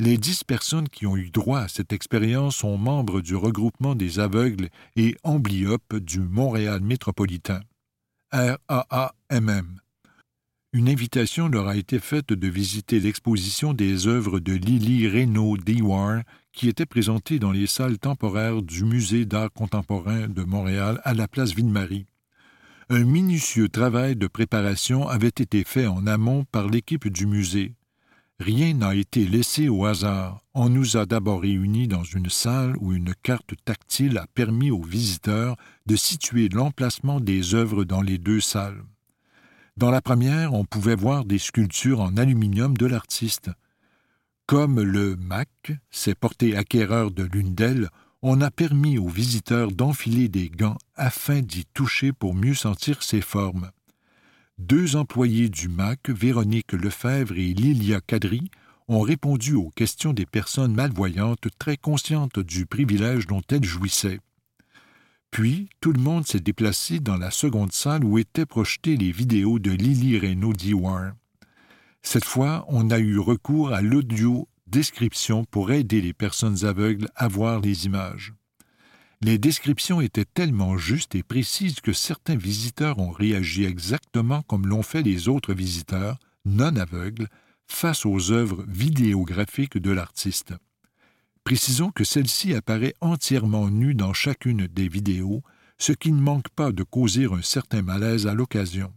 Les 0.00 0.18
dix 0.18 0.42
personnes 0.42 0.88
qui 0.88 1.06
ont 1.06 1.16
eu 1.16 1.30
droit 1.30 1.60
à 1.60 1.68
cette 1.68 1.92
expérience 1.92 2.56
sont 2.56 2.76
membres 2.76 3.20
du 3.20 3.36
regroupement 3.36 3.94
des 3.94 4.18
aveugles 4.18 4.68
et 4.96 5.16
amblyopes 5.22 5.96
du 5.96 6.18
Montréal 6.18 6.80
métropolitain, 6.80 7.60
RAAMM. 8.32 9.80
Une 10.72 10.88
invitation 10.88 11.46
leur 11.46 11.68
a 11.68 11.76
été 11.76 12.00
faite 12.00 12.30
de 12.30 12.48
visiter 12.48 12.98
l'exposition 12.98 13.72
des 13.72 14.08
œuvres 14.08 14.40
de 14.40 14.54
Lily 14.54 15.06
Reynaud 15.06 15.56
Dewar 15.58 16.22
qui 16.52 16.68
était 16.68 16.86
présentée 16.86 17.38
dans 17.38 17.52
les 17.52 17.68
salles 17.68 18.00
temporaires 18.00 18.62
du 18.62 18.84
Musée 18.84 19.24
d'art 19.24 19.52
contemporain 19.52 20.26
de 20.26 20.42
Montréal 20.42 21.00
à 21.04 21.14
la 21.14 21.28
place 21.28 21.54
Ville-Marie. 21.54 22.06
Un 22.90 23.04
minutieux 23.04 23.68
travail 23.68 24.16
de 24.16 24.26
préparation 24.26 25.06
avait 25.06 25.28
été 25.28 25.62
fait 25.62 25.86
en 25.86 26.08
amont 26.08 26.44
par 26.50 26.68
l'équipe 26.68 27.06
du 27.08 27.26
musée. 27.26 27.74
Rien 28.40 28.74
n'a 28.74 28.96
été 28.96 29.26
laissé 29.26 29.68
au 29.68 29.84
hasard. 29.84 30.40
On 30.54 30.68
nous 30.68 30.96
a 30.96 31.06
d'abord 31.06 31.42
réunis 31.42 31.86
dans 31.86 32.02
une 32.02 32.28
salle 32.28 32.74
où 32.80 32.92
une 32.92 33.14
carte 33.22 33.54
tactile 33.64 34.18
a 34.18 34.26
permis 34.26 34.72
aux 34.72 34.82
visiteurs 34.82 35.56
de 35.86 35.94
situer 35.94 36.48
l'emplacement 36.48 37.20
des 37.20 37.54
œuvres 37.54 37.84
dans 37.84 38.02
les 38.02 38.18
deux 38.18 38.40
salles. 38.40 38.82
Dans 39.76 39.92
la 39.92 40.00
première, 40.00 40.52
on 40.52 40.64
pouvait 40.64 40.96
voir 40.96 41.24
des 41.24 41.38
sculptures 41.38 42.00
en 42.00 42.16
aluminium 42.16 42.76
de 42.76 42.86
l'artiste. 42.86 43.50
Comme 44.46 44.80
le 44.80 45.14
MAC 45.16 45.72
s'est 45.90 46.16
porté 46.16 46.56
acquéreur 46.56 47.12
de 47.12 47.22
l'une 47.22 47.54
d'elles, 47.54 47.88
on 48.20 48.40
a 48.40 48.50
permis 48.50 48.98
aux 48.98 49.08
visiteurs 49.08 49.70
d'enfiler 49.70 50.28
des 50.28 50.48
gants 50.48 50.78
afin 50.96 51.40
d'y 51.40 51.66
toucher 51.66 52.12
pour 52.12 52.34
mieux 52.34 52.54
sentir 52.54 53.02
ses 53.02 53.20
formes 53.20 53.70
deux 54.58 54.96
employés 54.96 55.48
du 55.48 55.68
MAC, 55.68 56.08
Véronique 56.08 56.72
Lefebvre 56.72 57.36
et 57.36 57.54
Lilia 57.54 58.00
Cadry, 58.00 58.50
ont 58.88 59.00
répondu 59.00 59.54
aux 59.54 59.70
questions 59.70 60.12
des 60.12 60.26
personnes 60.26 60.74
malvoyantes 60.74 61.48
très 61.58 61.76
conscientes 61.76 62.38
du 62.38 62.66
privilège 62.66 63.26
dont 63.26 63.42
elles 63.50 63.64
jouissaient. 63.64 64.20
Puis, 65.30 65.68
tout 65.80 65.92
le 65.92 66.00
monde 66.00 66.26
s'est 66.26 66.40
déplacé 66.40 67.00
dans 67.00 67.16
la 67.16 67.30
seconde 67.30 67.72
salle 67.72 68.04
où 68.04 68.18
étaient 68.18 68.46
projetées 68.46 68.96
les 68.96 69.10
vidéos 69.10 69.58
de 69.58 69.72
Lily 69.72 70.18
Reynaud 70.18 70.52
Dewar. 70.52 71.12
Cette 72.02 72.24
fois, 72.24 72.64
on 72.68 72.90
a 72.90 72.98
eu 72.98 73.18
recours 73.18 73.72
à 73.72 73.82
l'audio 73.82 74.48
description 74.66 75.44
pour 75.44 75.72
aider 75.72 76.00
les 76.00 76.12
personnes 76.12 76.64
aveugles 76.64 77.08
à 77.16 77.26
voir 77.28 77.60
les 77.60 77.86
images. 77.86 78.34
Les 79.24 79.38
descriptions 79.38 80.02
étaient 80.02 80.26
tellement 80.26 80.76
justes 80.76 81.14
et 81.14 81.22
précises 81.22 81.80
que 81.80 81.94
certains 81.94 82.36
visiteurs 82.36 82.98
ont 82.98 83.10
réagi 83.10 83.64
exactement 83.64 84.42
comme 84.42 84.66
l'ont 84.66 84.82
fait 84.82 85.00
les 85.00 85.30
autres 85.30 85.54
visiteurs, 85.54 86.18
non 86.44 86.76
aveugles, 86.76 87.28
face 87.66 88.04
aux 88.04 88.32
œuvres 88.32 88.66
vidéographiques 88.68 89.78
de 89.78 89.92
l'artiste. 89.92 90.52
Précisons 91.42 91.90
que 91.90 92.04
celle-ci 92.04 92.52
apparaît 92.52 92.92
entièrement 93.00 93.70
nue 93.70 93.94
dans 93.94 94.12
chacune 94.12 94.66
des 94.66 94.88
vidéos, 94.88 95.40
ce 95.78 95.92
qui 95.92 96.12
ne 96.12 96.20
manque 96.20 96.50
pas 96.50 96.70
de 96.70 96.82
causer 96.82 97.24
un 97.24 97.40
certain 97.40 97.80
malaise 97.80 98.26
à 98.26 98.34
l'occasion. 98.34 98.92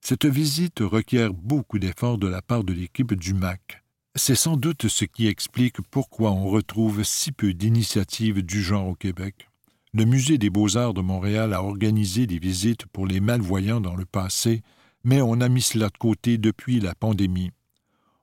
Cette 0.00 0.26
visite 0.26 0.78
requiert 0.82 1.34
beaucoup 1.34 1.80
d'efforts 1.80 2.18
de 2.18 2.28
la 2.28 2.42
part 2.42 2.62
de 2.62 2.74
l'équipe 2.74 3.14
du 3.14 3.34
MAC. 3.34 3.81
C'est 4.14 4.34
sans 4.34 4.58
doute 4.58 4.88
ce 4.88 5.06
qui 5.06 5.26
explique 5.26 5.80
pourquoi 5.90 6.32
on 6.32 6.44
retrouve 6.44 7.02
si 7.02 7.32
peu 7.32 7.54
d'initiatives 7.54 8.42
du 8.42 8.62
genre 8.62 8.88
au 8.88 8.94
Québec. 8.94 9.48
Le 9.94 10.04
Musée 10.04 10.36
des 10.36 10.50
beaux-arts 10.50 10.92
de 10.92 11.00
Montréal 11.00 11.54
a 11.54 11.62
organisé 11.62 12.26
des 12.26 12.38
visites 12.38 12.84
pour 12.86 13.06
les 13.06 13.20
malvoyants 13.20 13.80
dans 13.80 13.96
le 13.96 14.04
passé, 14.04 14.60
mais 15.02 15.22
on 15.22 15.40
a 15.40 15.48
mis 15.48 15.62
cela 15.62 15.88
de 15.88 15.96
côté 15.96 16.36
depuis 16.36 16.78
la 16.78 16.94
pandémie. 16.94 17.52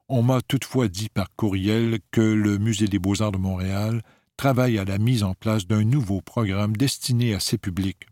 On 0.09 0.21
m'a 0.21 0.41
toutefois 0.41 0.89
dit 0.89 1.09
par 1.09 1.35
courriel 1.35 1.97
que 2.11 2.21
le 2.21 2.59
Musée 2.59 2.87
des 2.87 2.99
beaux-arts 2.99 3.31
de 3.31 3.37
Montréal 3.37 4.03
travaille 4.37 4.77
à 4.77 4.85
la 4.85 4.99
mise 4.99 5.23
en 5.23 5.33
place 5.33 5.65
d'un 5.65 5.83
nouveau 5.83 6.21
programme 6.21 6.77
destiné 6.77 7.33
à 7.33 7.39
ces 7.39 7.57
publics. 7.57 8.05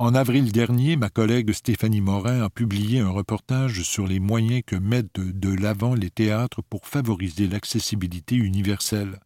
En 0.00 0.14
avril 0.14 0.50
dernier, 0.50 0.96
ma 0.96 1.10
collègue 1.10 1.52
Stéphanie 1.52 2.00
Morin 2.00 2.42
a 2.42 2.48
publié 2.48 3.00
un 3.00 3.10
reportage 3.10 3.82
sur 3.82 4.06
les 4.06 4.18
moyens 4.18 4.62
que 4.66 4.76
mettent 4.76 5.20
de 5.20 5.54
l'avant 5.54 5.94
les 5.94 6.08
théâtres 6.08 6.62
pour 6.62 6.86
favoriser 6.86 7.46
l'accessibilité 7.48 8.34
universelle. 8.34 9.20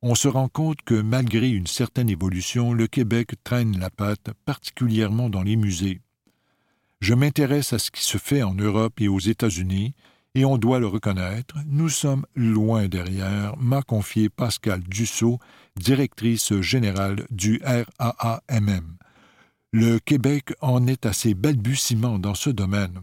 On 0.00 0.14
se 0.14 0.26
rend 0.26 0.48
compte 0.48 0.80
que 0.80 0.94
malgré 0.94 1.50
une 1.50 1.66
certaine 1.66 2.08
évolution, 2.08 2.72
le 2.72 2.86
Québec 2.86 3.34
traîne 3.44 3.78
la 3.78 3.90
patte, 3.90 4.30
particulièrement 4.46 5.28
dans 5.28 5.42
les 5.42 5.56
musées. 5.56 6.00
Je 7.00 7.12
m'intéresse 7.12 7.74
à 7.74 7.78
ce 7.78 7.90
qui 7.90 8.02
se 8.02 8.16
fait 8.16 8.42
en 8.42 8.54
Europe 8.54 9.02
et 9.02 9.08
aux 9.08 9.20
États-Unis, 9.20 9.94
et 10.34 10.46
on 10.46 10.56
doit 10.56 10.80
le 10.80 10.86
reconnaître, 10.86 11.54
nous 11.66 11.90
sommes 11.90 12.24
loin 12.34 12.88
derrière, 12.88 13.58
m'a 13.58 13.82
confié 13.82 14.30
Pascal 14.30 14.80
Dussault, 14.80 15.38
directrice 15.76 16.58
générale 16.62 17.26
du 17.28 17.60
RAAMM. 17.98 18.97
Le 19.70 19.98
Québec 19.98 20.54
en 20.62 20.86
est 20.86 21.04
à 21.04 21.12
ses 21.12 21.34
balbutiements 21.34 22.18
dans 22.18 22.34
ce 22.34 22.48
domaine. 22.48 23.00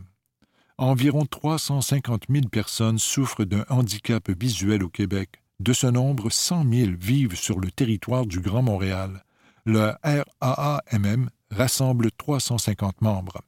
Environ 0.79 1.27
350 1.27 2.23
000 2.27 2.47
personnes 2.47 2.97
souffrent 2.97 3.45
d'un 3.45 3.65
handicap 3.69 4.31
visuel 4.31 4.83
au 4.83 4.89
Québec. 4.89 5.43
De 5.59 5.73
ce 5.73 5.85
nombre, 5.85 6.31
100 6.31 6.65
000 6.67 6.91
vivent 6.99 7.35
sur 7.35 7.59
le 7.59 7.69
territoire 7.69 8.25
du 8.25 8.39
Grand 8.39 8.63
Montréal. 8.63 9.23
Le 9.65 9.93
RAAMM 10.41 11.29
rassemble 11.51 12.09
350 12.11 12.99
membres. 12.99 13.41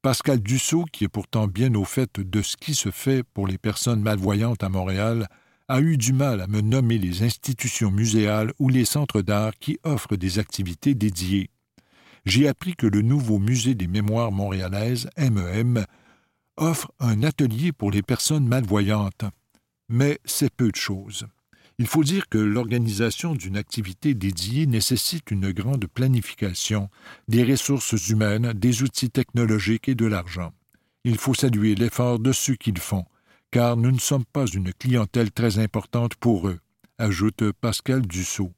Pascal 0.00 0.40
Dussault, 0.40 0.86
qui 0.90 1.04
est 1.04 1.08
pourtant 1.08 1.48
bien 1.48 1.74
au 1.74 1.84
fait 1.84 2.18
de 2.18 2.40
ce 2.40 2.56
qui 2.56 2.74
se 2.74 2.90
fait 2.90 3.24
pour 3.24 3.46
les 3.46 3.58
personnes 3.58 4.00
malvoyantes 4.00 4.64
à 4.64 4.70
Montréal, 4.70 5.28
a 5.68 5.82
eu 5.82 5.98
du 5.98 6.14
mal 6.14 6.40
à 6.40 6.46
me 6.46 6.62
nommer 6.62 6.96
les 6.96 7.24
institutions 7.24 7.90
muséales 7.90 8.54
ou 8.58 8.70
les 8.70 8.86
centres 8.86 9.20
d'art 9.20 9.52
qui 9.60 9.78
offrent 9.84 10.16
des 10.16 10.38
activités 10.38 10.94
dédiées 10.94 11.50
j'ai 12.24 12.48
appris 12.48 12.74
que 12.76 12.86
le 12.86 13.02
nouveau 13.02 13.38
Musée 13.38 13.74
des 13.74 13.88
Mémoires 13.88 14.32
montréalaises, 14.32 15.08
MEM, 15.18 15.84
offre 16.56 16.92
un 17.00 17.22
atelier 17.22 17.72
pour 17.72 17.90
les 17.90 18.02
personnes 18.02 18.46
malvoyantes. 18.46 19.24
Mais 19.88 20.18
c'est 20.24 20.52
peu 20.52 20.70
de 20.70 20.76
choses. 20.76 21.26
Il 21.78 21.86
faut 21.86 22.04
dire 22.04 22.28
que 22.28 22.38
l'organisation 22.38 23.34
d'une 23.34 23.56
activité 23.56 24.14
dédiée 24.14 24.66
nécessite 24.66 25.30
une 25.30 25.52
grande 25.52 25.86
planification, 25.86 26.88
des 27.28 27.42
ressources 27.42 28.08
humaines, 28.08 28.52
des 28.52 28.82
outils 28.82 29.10
technologiques 29.10 29.88
et 29.88 29.94
de 29.94 30.06
l'argent. 30.06 30.52
Il 31.04 31.18
faut 31.18 31.34
saluer 31.34 31.74
l'effort 31.74 32.18
de 32.18 32.30
ceux 32.30 32.54
qui 32.54 32.70
le 32.72 32.80
font, 32.80 33.04
car 33.50 33.76
nous 33.76 33.90
ne 33.90 33.98
sommes 33.98 34.24
pas 34.24 34.46
une 34.46 34.72
clientèle 34.72 35.32
très 35.32 35.58
importante 35.58 36.14
pour 36.14 36.46
eux, 36.46 36.60
ajoute 36.98 37.50
Pascal 37.52 38.02
Dussault. 38.02 38.52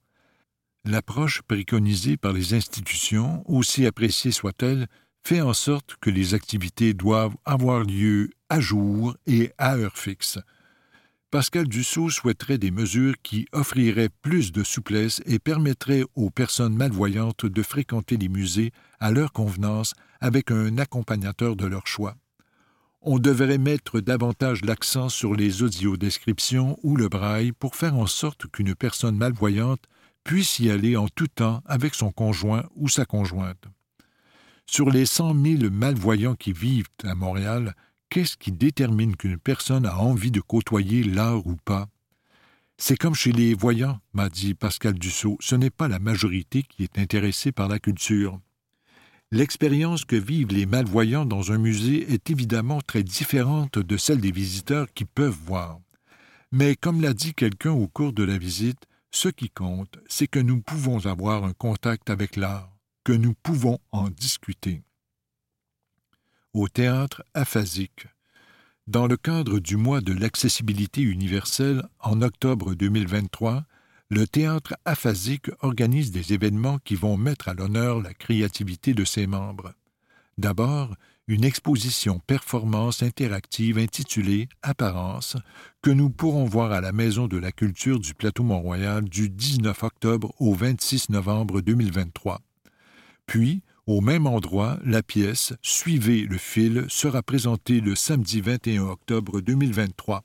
L'approche 0.87 1.41
préconisée 1.41 2.19
par 2.19 2.35
les 2.35 2.53
institutions, 2.53 3.43
aussi 3.51 3.87
appréciée 3.87 4.33
soit-elle, 4.33 4.87
fait 5.27 5.41
en 5.41 5.55
sorte 5.55 5.97
que 5.99 6.11
les 6.11 6.35
activités 6.35 6.93
doivent 6.93 7.35
avoir 7.47 7.85
lieu 7.85 8.29
à 8.51 8.61
jour 8.61 9.17
et 9.27 9.51
à 9.57 9.77
heure 9.77 9.97
fixe. 9.97 10.39
Pascal 11.31 11.67
Dussault 11.67 12.11
souhaiterait 12.11 12.59
des 12.59 12.71
mesures 12.71 13.15
qui 13.23 13.47
offriraient 13.53 14.11
plus 14.11 14.53
de 14.53 14.63
souplesse 14.63 15.23
et 15.25 15.39
permettraient 15.39 16.05
aux 16.15 16.29
personnes 16.29 16.77
malvoyantes 16.77 17.47
de 17.47 17.63
fréquenter 17.63 18.19
les 18.19 18.29
musées 18.29 18.71
à 19.01 19.11
leur 19.11 19.33
convenance 19.33 19.95
avec 20.21 20.51
un 20.51 20.77
accompagnateur 20.77 21.57
de 21.57 21.67
leur 21.67 21.87
choix. 21.87 22.15
On 23.01 23.19
devrait 23.19 23.59
mettre 23.59 24.01
davantage 24.01 24.65
l'accent 24.65 25.09
sur 25.09 25.35
les 25.35 25.63
audiodescriptions 25.63 26.79
ou 26.83 26.95
le 26.95 27.09
braille 27.09 27.53
pour 27.53 27.75
faire 27.75 27.97
en 27.97 28.07
sorte 28.07 28.47
qu'une 28.47 28.75
personne 28.75 29.17
malvoyante 29.17 29.89
puisse 30.25 30.59
y 30.59 30.71
aller 30.71 30.97
en 30.97 31.07
tout 31.09 31.29
temps 31.29 31.63
avec 31.67 31.95
son 31.95 32.11
conjoint 32.11 32.65
ou 32.75 32.89
sa 32.89 33.05
conjointe. 33.05 33.65
Sur 34.67 34.91
les 34.91 35.07
cent 35.07 35.35
mille 35.35 35.71
malvoyants 35.71 36.35
qui 36.35 36.53
vivent 36.53 36.89
à 37.05 37.15
Montréal, 37.15 37.75
qu'est-ce 38.09 38.37
qui 38.37 38.51
détermine 38.51 39.15
qu'une 39.15 39.39
personne 39.39 39.87
a 39.87 39.99
envie 39.99 40.31
de 40.31 40.41
côtoyer 40.41 41.05
l'art 41.05 41.47
ou 41.47 41.57
pas? 41.57 41.89
C'est 42.77 42.97
comme 42.97 43.15
chez 43.15 43.31
les 43.31 43.55
voyants, 43.55 44.01
m'a 44.15 44.29
dit 44.29 44.55
Pascal 44.55 44.95
Dussault, 44.95 45.37
ce 45.41 45.55
n'est 45.55 45.71
pas 45.71 45.87
la 45.87 46.01
majorité 46.01 46.63
qui 46.63 46.83
est 46.83 46.99
intéressée 46.99 47.53
par 47.53 47.69
la 47.69 47.79
culture. 47.79 48.41
L'expérience 49.31 50.05
que 50.05 50.17
vivent 50.17 50.49
les 50.49 50.67
malvoyants 50.67 51.27
dans 51.27 51.53
un 51.53 51.59
musée 51.59 52.13
est 52.13 52.31
évidemment 52.31 52.81
très 52.81 53.03
différente 53.03 53.79
de 53.79 53.97
celle 53.97 54.21
des 54.21 54.33
visiteurs 54.33 54.93
qui 54.93 55.05
peuvent 55.05 55.39
voir. 55.47 55.79
Mais 56.53 56.77
comme 56.77 57.01
l'a 57.01 57.15
dit 57.15 57.35
quelqu'un 57.35 57.73
au 57.73 57.89
cours 57.89 58.13
de 58.13 58.23
la 58.25 58.39
visite, 58.39 58.87
ce 59.15 59.29
qui 59.29 59.49
compte, 59.49 59.97
c'est 60.09 60.27
que 60.27 60.41
nous 60.41 60.61
pouvons 60.61 61.07
avoir 61.07 61.45
un 61.45 61.53
contact 61.53 62.11
avec 62.11 62.35
l'art, 62.35 62.77
que 63.05 63.13
nous 63.13 63.33
pouvons 63.33 63.79
en 63.93 64.11
discuter. 64.11 64.83
Au 66.53 66.69
théâtre 66.69 67.23
aphasique. 67.33 68.09
Dans 68.89 69.07
le 69.07 69.17
cadre 69.17 69.61
du 69.61 69.77
mois 69.77 70.01
de 70.01 70.13
l'accessibilité 70.13 71.01
universelle 71.01 71.85
en 72.01 72.23
octobre 72.23 72.75
2023, 72.75 73.65
le 74.11 74.27
théâtre 74.27 74.75
aphasique 74.85 75.49
organise 75.61 76.11
des 76.11 76.33
événements 76.33 76.79
qui 76.79 76.97
vont 76.97 77.17
mettre 77.17 77.49
à 77.49 77.55
l'honneur 77.55 78.03
la 78.03 78.15
créativité 78.15 78.95
de 78.95 79.05
ses 79.05 79.29
membres. 79.29 79.75
D'abord, 80.39 80.97
une 81.27 81.45
exposition 81.45 82.19
performance 82.27 83.03
interactive 83.03 83.79
intitulée 83.79 84.49
Apparence, 84.63 85.37
que 85.81 85.91
nous 85.91 86.11
pourrons 86.11 86.45
voir 86.45 86.73
à 86.73 86.81
la 86.81 86.93
Maison 86.93 87.29
de 87.29 87.39
la 87.39 87.51
Culture 87.51 87.99
du 87.99 88.15
Plateau 88.15 88.43
Mont-Royal 88.43 89.05
du 89.05 89.31
19 89.31 89.83
octobre 89.83 90.35
au 90.39 90.55
26 90.55 91.09
novembre 91.11 91.63
2023. 91.63 92.41
Puis, 93.27 93.63
au 93.87 94.03
même 94.03 94.27
endroit, 94.27 94.79
la 94.85 95.03
pièce 95.03 95.55
Suivez 95.63 96.23
le 96.23 96.37
fil 96.37 96.85
sera 96.89 97.23
présentée 97.23 97.81
le 97.81 97.95
samedi 97.95 98.43
21 98.43 98.83
octobre 98.83 99.41
2023. 99.41 100.25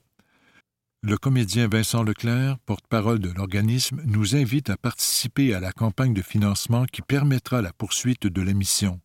Le 1.02 1.16
comédien 1.16 1.66
Vincent 1.66 2.02
Leclerc, 2.02 2.58
porte-parole 2.66 3.20
de 3.20 3.30
l'organisme, 3.30 4.02
nous 4.04 4.36
invite 4.36 4.68
à 4.68 4.76
participer 4.76 5.54
à 5.54 5.60
la 5.60 5.72
campagne 5.72 6.12
de 6.12 6.20
financement 6.20 6.84
qui 6.84 7.00
permettra 7.00 7.62
la 7.62 7.72
poursuite 7.72 8.26
de 8.26 8.42
la 8.42 8.52
mission. 8.52 9.00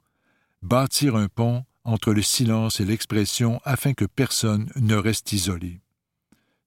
Bâtir 0.61 1.15
un 1.15 1.29
pont 1.29 1.63
entre 1.85 2.13
le 2.13 2.21
silence 2.21 2.79
et 2.79 2.85
l'expression 2.85 3.61
afin 3.63 3.93
que 3.93 4.05
personne 4.05 4.69
ne 4.75 4.95
reste 4.95 5.31
isolé. 5.31 5.79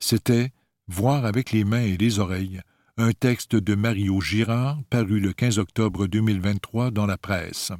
C'était 0.00 0.52
Voir 0.90 1.26
avec 1.26 1.52
les 1.52 1.64
mains 1.64 1.82
et 1.82 1.98
les 1.98 2.18
oreilles, 2.18 2.62
un 2.96 3.12
texte 3.12 3.54
de 3.54 3.74
Mario 3.74 4.22
Girard 4.22 4.78
paru 4.88 5.20
le 5.20 5.34
15 5.34 5.58
octobre 5.58 6.06
2023 6.06 6.90
dans 6.90 7.04
la 7.04 7.18
presse. 7.18 7.72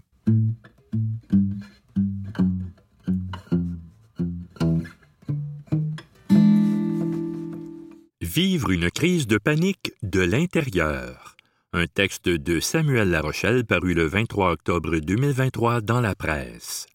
Vivre 8.20 8.70
une 8.70 8.90
crise 8.90 9.27
de 9.27 9.38
panique 9.38 9.92
de 10.03 10.20
l'intérieur. 10.20 11.37
Un 11.72 11.87
texte 11.87 12.29
de 12.29 12.61
Samuel 12.61 13.11
Larochelle 13.11 13.64
paru 13.64 13.94
le 13.94 14.05
23 14.05 14.53
octobre 14.53 14.98
2023 14.98 15.81
dans 15.81 16.03
la 16.03 16.14
presse. 16.14 16.87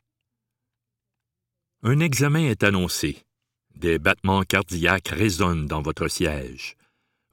Un 1.85 1.99
examen 1.99 2.47
est 2.47 2.63
annoncé. 2.63 3.25
Des 3.75 3.99
battements 3.99 4.43
cardiaques 4.43 5.09
résonnent 5.09 5.65
dans 5.65 5.81
votre 5.81 6.07
siège. 6.07 6.77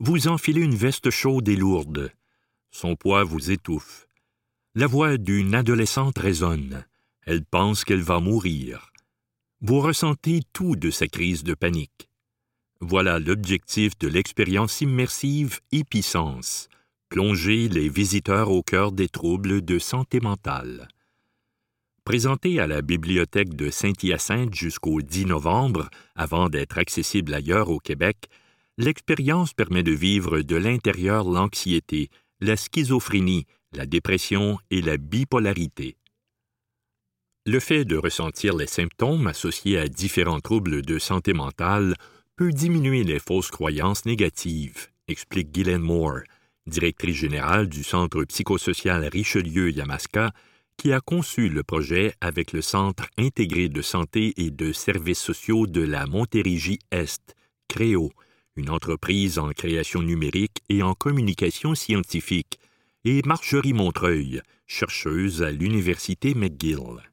Vous 0.01 0.27
enfilez 0.27 0.63
une 0.63 0.75
veste 0.75 1.11
chaude 1.11 1.49
et 1.49 1.55
lourde. 1.55 2.13
Son 2.73 2.97
poids 2.97 3.23
vous 3.23 3.53
étouffe. 3.53 4.09
La 4.75 4.89
voix 4.89 5.19
d'une 5.19 5.55
adolescente 5.55 6.19
résonne. 6.19 6.85
Elle 7.23 7.45
pense 7.45 7.85
qu'elle 7.85 8.03
va 8.03 8.19
mourir. 8.19 8.91
Vous 9.61 9.79
ressentez 9.79 10.41
tout 10.53 10.75
de 10.75 10.91
sa 10.91 11.07
crise 11.07 11.45
de 11.45 11.55
panique. 11.55 12.09
Voilà 12.81 13.21
l'objectif 13.21 13.97
de 13.99 14.09
l'expérience 14.09 14.81
immersive 14.81 15.61
Épicence, 15.71 16.69
plonger 17.09 17.69
les 17.69 17.89
visiteurs 17.89 18.51
au 18.51 18.65
cœur 18.65 18.91
des 18.91 19.09
troubles 19.09 19.63
de 19.63 19.79
santé 19.79 20.19
mentale. 20.19 20.89
Présenté 22.11 22.59
à 22.59 22.67
la 22.67 22.83
bibliothèque 22.83 23.55
de 23.55 23.71
Saint-Hyacinthe 23.71 24.53
jusqu'au 24.53 25.01
10 25.01 25.27
novembre, 25.27 25.89
avant 26.17 26.49
d'être 26.49 26.77
accessible 26.77 27.33
ailleurs 27.33 27.71
au 27.71 27.79
Québec, 27.79 28.29
l'expérience 28.79 29.55
permet 29.55 29.85
de 29.85 29.93
vivre 29.93 30.41
de 30.41 30.57
l'intérieur 30.57 31.23
l'anxiété, 31.23 32.11
la 32.41 32.57
schizophrénie, 32.57 33.47
la 33.73 33.87
dépression 33.87 34.59
et 34.73 34.83
la 34.83 34.97
bipolarité. 34.97 35.99
Le 37.47 37.61
fait 37.61 37.85
de 37.85 37.97
ressentir 37.97 38.57
les 38.57 38.67
symptômes 38.67 39.29
associés 39.29 39.79
à 39.79 39.87
différents 39.87 40.41
troubles 40.41 40.83
de 40.83 40.99
santé 40.99 41.33
mentale 41.33 41.95
peut 42.35 42.51
diminuer 42.51 43.05
les 43.05 43.21
fausses 43.21 43.53
croyances 43.53 44.05
négatives, 44.05 44.89
explique 45.07 45.53
Guylaine 45.53 45.81
Moore, 45.81 46.23
directrice 46.67 47.19
générale 47.19 47.69
du 47.69 47.85
Centre 47.85 48.25
psychosocial 48.25 49.05
Richelieu-Yamaska, 49.05 50.33
qui 50.81 50.95
a 50.95 51.01
conçu 51.03 51.51
le 51.51 51.63
projet 51.63 52.15
avec 52.23 52.55
le 52.55 52.63
Centre 52.63 53.07
intégré 53.19 53.69
de 53.69 53.83
santé 53.83 54.33
et 54.39 54.51
de 54.51 54.73
services 54.73 55.21
sociaux 55.21 55.67
de 55.67 55.83
la 55.83 56.07
Montérégie-Est, 56.07 57.35
CREO, 57.69 58.11
une 58.57 58.71
entreprise 58.71 59.39
en 59.39 59.51
création 59.51 60.01
numérique 60.01 60.63
et 60.71 60.83
en 60.83 60.95
communication 60.95 61.75
scientifique, 61.75 62.59
et 63.05 63.21
Marjorie 63.27 63.75
Montreuil, 63.75 64.41
chercheuse 64.67 65.43
à 65.43 65.51
l'Université 65.51 66.33
McGill. 66.35 67.13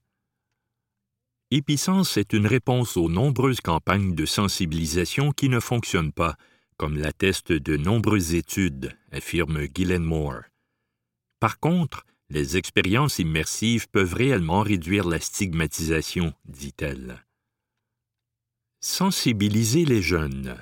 Épicence 1.52 2.16
est 2.16 2.32
une 2.32 2.48
réponse 2.48 2.96
aux 2.96 3.10
nombreuses 3.10 3.60
campagnes 3.60 4.16
de 4.16 4.26
sensibilisation 4.26 5.34
qui 5.34 5.50
ne 5.50 5.60
fonctionnent 5.60 6.14
pas, 6.14 6.38
comme 6.78 6.98
l'attestent 6.98 7.52
de 7.52 7.76
nombreuses 7.76 8.34
études, 8.34 8.98
affirme 9.12 9.66
Guylaine 9.66 10.06
Moore. 10.06 10.44
Par 11.42 11.60
contre, 11.60 12.06
les 12.30 12.58
expériences 12.58 13.20
immersives 13.20 13.88
peuvent 13.90 14.14
réellement 14.14 14.62
réduire 14.62 15.08
la 15.08 15.20
stigmatisation, 15.20 16.34
dit-elle. 16.46 17.24
Sensibiliser 18.80 19.86
les 19.86 20.02
jeunes. 20.02 20.58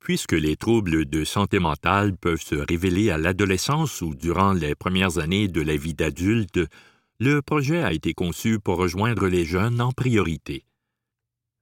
Puisque 0.00 0.32
les 0.32 0.56
troubles 0.56 1.06
de 1.06 1.24
santé 1.24 1.58
mentale 1.58 2.16
peuvent 2.16 2.42
se 2.42 2.56
révéler 2.56 3.10
à 3.10 3.18
l'adolescence 3.18 4.02
ou 4.02 4.14
durant 4.14 4.52
les 4.52 4.74
premières 4.74 5.18
années 5.18 5.48
de 5.48 5.62
la 5.62 5.76
vie 5.76 5.94
d'adulte, 5.94 6.60
le 7.20 7.40
projet 7.40 7.82
a 7.82 7.92
été 7.92 8.12
conçu 8.12 8.58
pour 8.58 8.76
rejoindre 8.76 9.28
les 9.28 9.44
jeunes 9.44 9.80
en 9.80 9.92
priorité. 9.92 10.64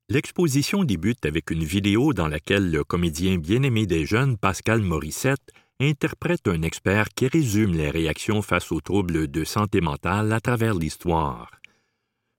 L'exposition 0.09 0.83
débute 0.83 1.25
avec 1.25 1.51
une 1.51 1.63
vidéo 1.63 2.13
dans 2.13 2.29
laquelle 2.29 2.71
le 2.71 2.83
comédien 2.83 3.39
bien-aimé 3.39 3.87
des 3.87 4.05
jeunes 4.07 4.37
Pascal 4.37 4.81
Morissette 4.81 5.53
interprète 5.83 6.47
un 6.47 6.63
expert 6.63 7.09
qui 7.09 7.27
résume 7.27 7.73
les 7.73 7.91
réactions 7.91 8.41
face 8.41 8.71
aux 8.71 8.81
troubles 8.81 9.29
de 9.29 9.45
santé 9.45 9.81
mentale 9.81 10.33
à 10.33 10.41
travers 10.41 10.75
l'histoire. 10.75 11.51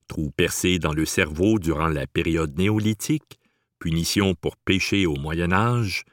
Trous 0.07 0.31
percés 0.31 0.79
dans 0.79 0.93
le 0.93 1.05
cerveau 1.05 1.59
durant 1.59 1.87
la 1.87 2.07
période 2.07 2.57
néolithique, 2.57 3.39
punition 3.79 4.33
pour 4.35 4.55
péché 4.55 5.05
au 5.05 5.15
Moyen 5.15 5.51
Âge, 5.51 6.03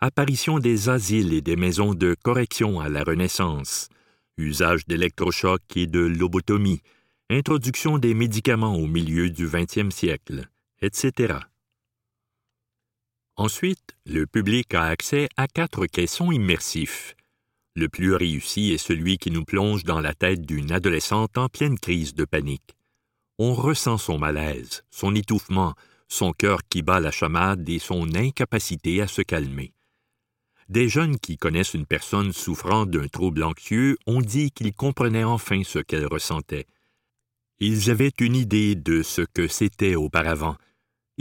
apparition 0.00 0.58
des 0.58 0.88
asiles 0.88 1.32
et 1.32 1.42
des 1.42 1.56
maisons 1.56 1.94
de 1.94 2.16
correction 2.22 2.80
à 2.80 2.88
la 2.88 3.04
Renaissance, 3.04 3.88
usage 4.36 4.86
d'électrochocs 4.86 5.76
et 5.76 5.86
de 5.86 6.00
lobotomie, 6.00 6.82
introduction 7.28 7.98
des 7.98 8.14
médicaments 8.14 8.74
au 8.74 8.86
milieu 8.86 9.30
du 9.30 9.46
20e 9.46 9.90
siècle, 9.90 10.48
etc. 10.82 11.34
Ensuite, 13.40 13.96
le 14.04 14.26
public 14.26 14.74
a 14.74 14.84
accès 14.84 15.30
à 15.38 15.48
quatre 15.48 15.86
caissons 15.86 16.30
immersifs. 16.30 17.16
Le 17.74 17.88
plus 17.88 18.12
réussi 18.12 18.72
est 18.72 18.76
celui 18.76 19.16
qui 19.16 19.30
nous 19.30 19.46
plonge 19.46 19.84
dans 19.84 19.98
la 19.98 20.12
tête 20.12 20.42
d'une 20.42 20.70
adolescente 20.70 21.38
en 21.38 21.48
pleine 21.48 21.78
crise 21.78 22.12
de 22.12 22.26
panique. 22.26 22.76
On 23.38 23.54
ressent 23.54 23.96
son 23.96 24.18
malaise, 24.18 24.84
son 24.90 25.14
étouffement, 25.14 25.72
son 26.06 26.32
cœur 26.32 26.60
qui 26.68 26.82
bat 26.82 27.00
la 27.00 27.10
chamade 27.10 27.66
et 27.66 27.78
son 27.78 28.14
incapacité 28.14 29.00
à 29.00 29.06
se 29.06 29.22
calmer. 29.22 29.72
Des 30.68 30.90
jeunes 30.90 31.18
qui 31.18 31.38
connaissent 31.38 31.72
une 31.72 31.86
personne 31.86 32.34
souffrant 32.34 32.84
d'un 32.84 33.08
trouble 33.08 33.42
anxieux 33.42 33.96
ont 34.06 34.20
dit 34.20 34.50
qu'ils 34.50 34.74
comprenaient 34.74 35.24
enfin 35.24 35.62
ce 35.64 35.78
qu'elle 35.78 36.06
ressentait. 36.06 36.66
Ils 37.58 37.90
avaient 37.90 38.12
une 38.20 38.36
idée 38.36 38.74
de 38.74 39.02
ce 39.02 39.22
que 39.22 39.48
c'était 39.48 39.94
auparavant. 39.94 40.56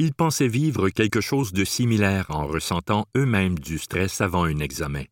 Ils 0.01 0.13
pensaient 0.13 0.47
vivre 0.47 0.87
quelque 0.87 1.19
chose 1.19 1.51
de 1.51 1.65
similaire 1.65 2.31
en 2.31 2.47
ressentant 2.47 3.05
eux-mêmes 3.17 3.59
du 3.59 3.77
stress 3.77 4.21
avant 4.21 4.45
un 4.45 4.59
examen. 4.59 5.03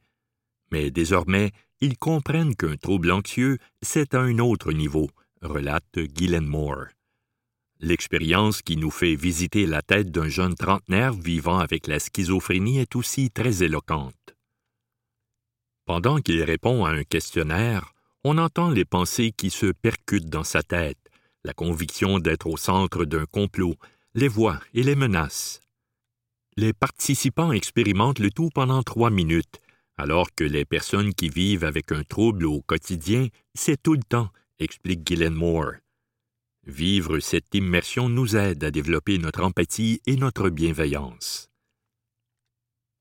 Mais 0.72 0.92
désormais, 0.92 1.52
ils 1.82 1.98
comprennent 1.98 2.56
qu'un 2.56 2.78
trouble 2.78 3.12
anxieux, 3.12 3.58
c'est 3.82 4.14
à 4.14 4.22
un 4.22 4.40
autre 4.40 4.72
niveau, 4.72 5.10
relate 5.42 6.00
Gillen 6.16 6.46
Moore. 6.46 6.86
L'expérience 7.82 8.62
qui 8.62 8.78
nous 8.78 8.90
fait 8.90 9.16
visiter 9.16 9.66
la 9.66 9.82
tête 9.82 10.10
d'un 10.10 10.30
jeune 10.30 10.56
trentenaire 10.56 11.12
vivant 11.12 11.60
avec 11.60 11.88
la 11.88 12.00
schizophrénie 12.00 12.80
est 12.80 12.96
aussi 12.96 13.30
très 13.30 13.64
éloquente. 13.64 14.38
Pendant 15.84 16.22
qu'il 16.22 16.42
répond 16.44 16.86
à 16.86 16.92
un 16.92 17.04
questionnaire, 17.04 17.92
on 18.24 18.38
entend 18.38 18.70
les 18.70 18.86
pensées 18.86 19.34
qui 19.36 19.50
se 19.50 19.66
percutent 19.66 20.30
dans 20.30 20.46
sa 20.46 20.64
tête, 20.64 21.10
la 21.44 21.54
conviction 21.54 22.20
d'être 22.20 22.48
au 22.48 22.56
centre 22.56 23.04
d'un 23.04 23.26
complot, 23.26 23.76
les 24.18 24.28
voix 24.28 24.60
et 24.74 24.82
les 24.82 24.96
menaces. 24.96 25.62
Les 26.56 26.74
participants 26.74 27.52
expérimentent 27.52 28.18
le 28.18 28.32
tout 28.32 28.50
pendant 28.52 28.82
trois 28.82 29.12
minutes, 29.12 29.62
alors 29.96 30.34
que 30.34 30.44
les 30.44 30.66
personnes 30.66 31.14
qui 31.14 31.30
vivent 31.30 31.64
avec 31.64 31.92
un 31.92 32.04
trouble 32.04 32.48
au 32.48 32.64
quotidien, 32.64 33.28
c'est 33.54 33.80
tout 33.80 33.94
le 33.94 34.02
temps, 34.02 34.30
explique 34.58 35.08
Gillen 35.08 35.36
Moore. 35.36 35.74
Vivre 36.66 37.20
cette 37.20 37.54
immersion 37.54 38.10
nous 38.10 38.36
aide 38.36 38.64
à 38.64 38.72
développer 38.72 39.20
notre 39.20 39.44
empathie 39.44 40.02
et 40.08 40.16
notre 40.16 40.50
bienveillance. 40.50 41.52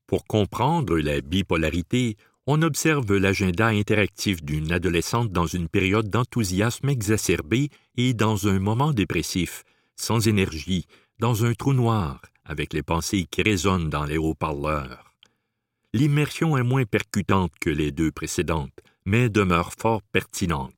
Pour 0.07 0.27
comprendre 0.27 0.99
la 0.99 1.23
bipolarité, 1.23 2.19
on 2.47 2.61
observe 2.61 3.17
l'agenda 3.17 3.69
interactif 3.69 4.45
d'une 4.45 4.71
adolescente 4.71 5.33
dans 5.33 5.47
une 5.47 5.71
période 5.71 6.11
d'enthousiasme 6.11 6.91
exacerbé 6.91 7.71
et 7.97 8.13
dans 8.13 8.49
un 8.49 8.59
moment 8.59 8.93
dépressif, 8.93 9.65
sans 9.97 10.29
énergie, 10.29 10.85
dans 11.19 11.45
un 11.45 11.55
trou 11.55 11.73
noir, 11.73 12.21
avec 12.45 12.73
les 12.73 12.83
pensées 12.83 13.27
qui 13.31 13.43
résonnent 13.43 13.91
dans 13.91 14.05
les 14.05 14.19
haut-parleurs. 14.19 15.15
L'immersion 15.93 16.57
est 16.57 16.63
moins 16.63 16.85
percutante 16.85 17.53
que 17.61 17.71
les 17.71 17.91
deux 17.91 18.13
précédentes, 18.13 18.79
mais 19.07 19.29
demeure 19.29 19.73
fort 19.73 20.03
pertinente. 20.03 20.75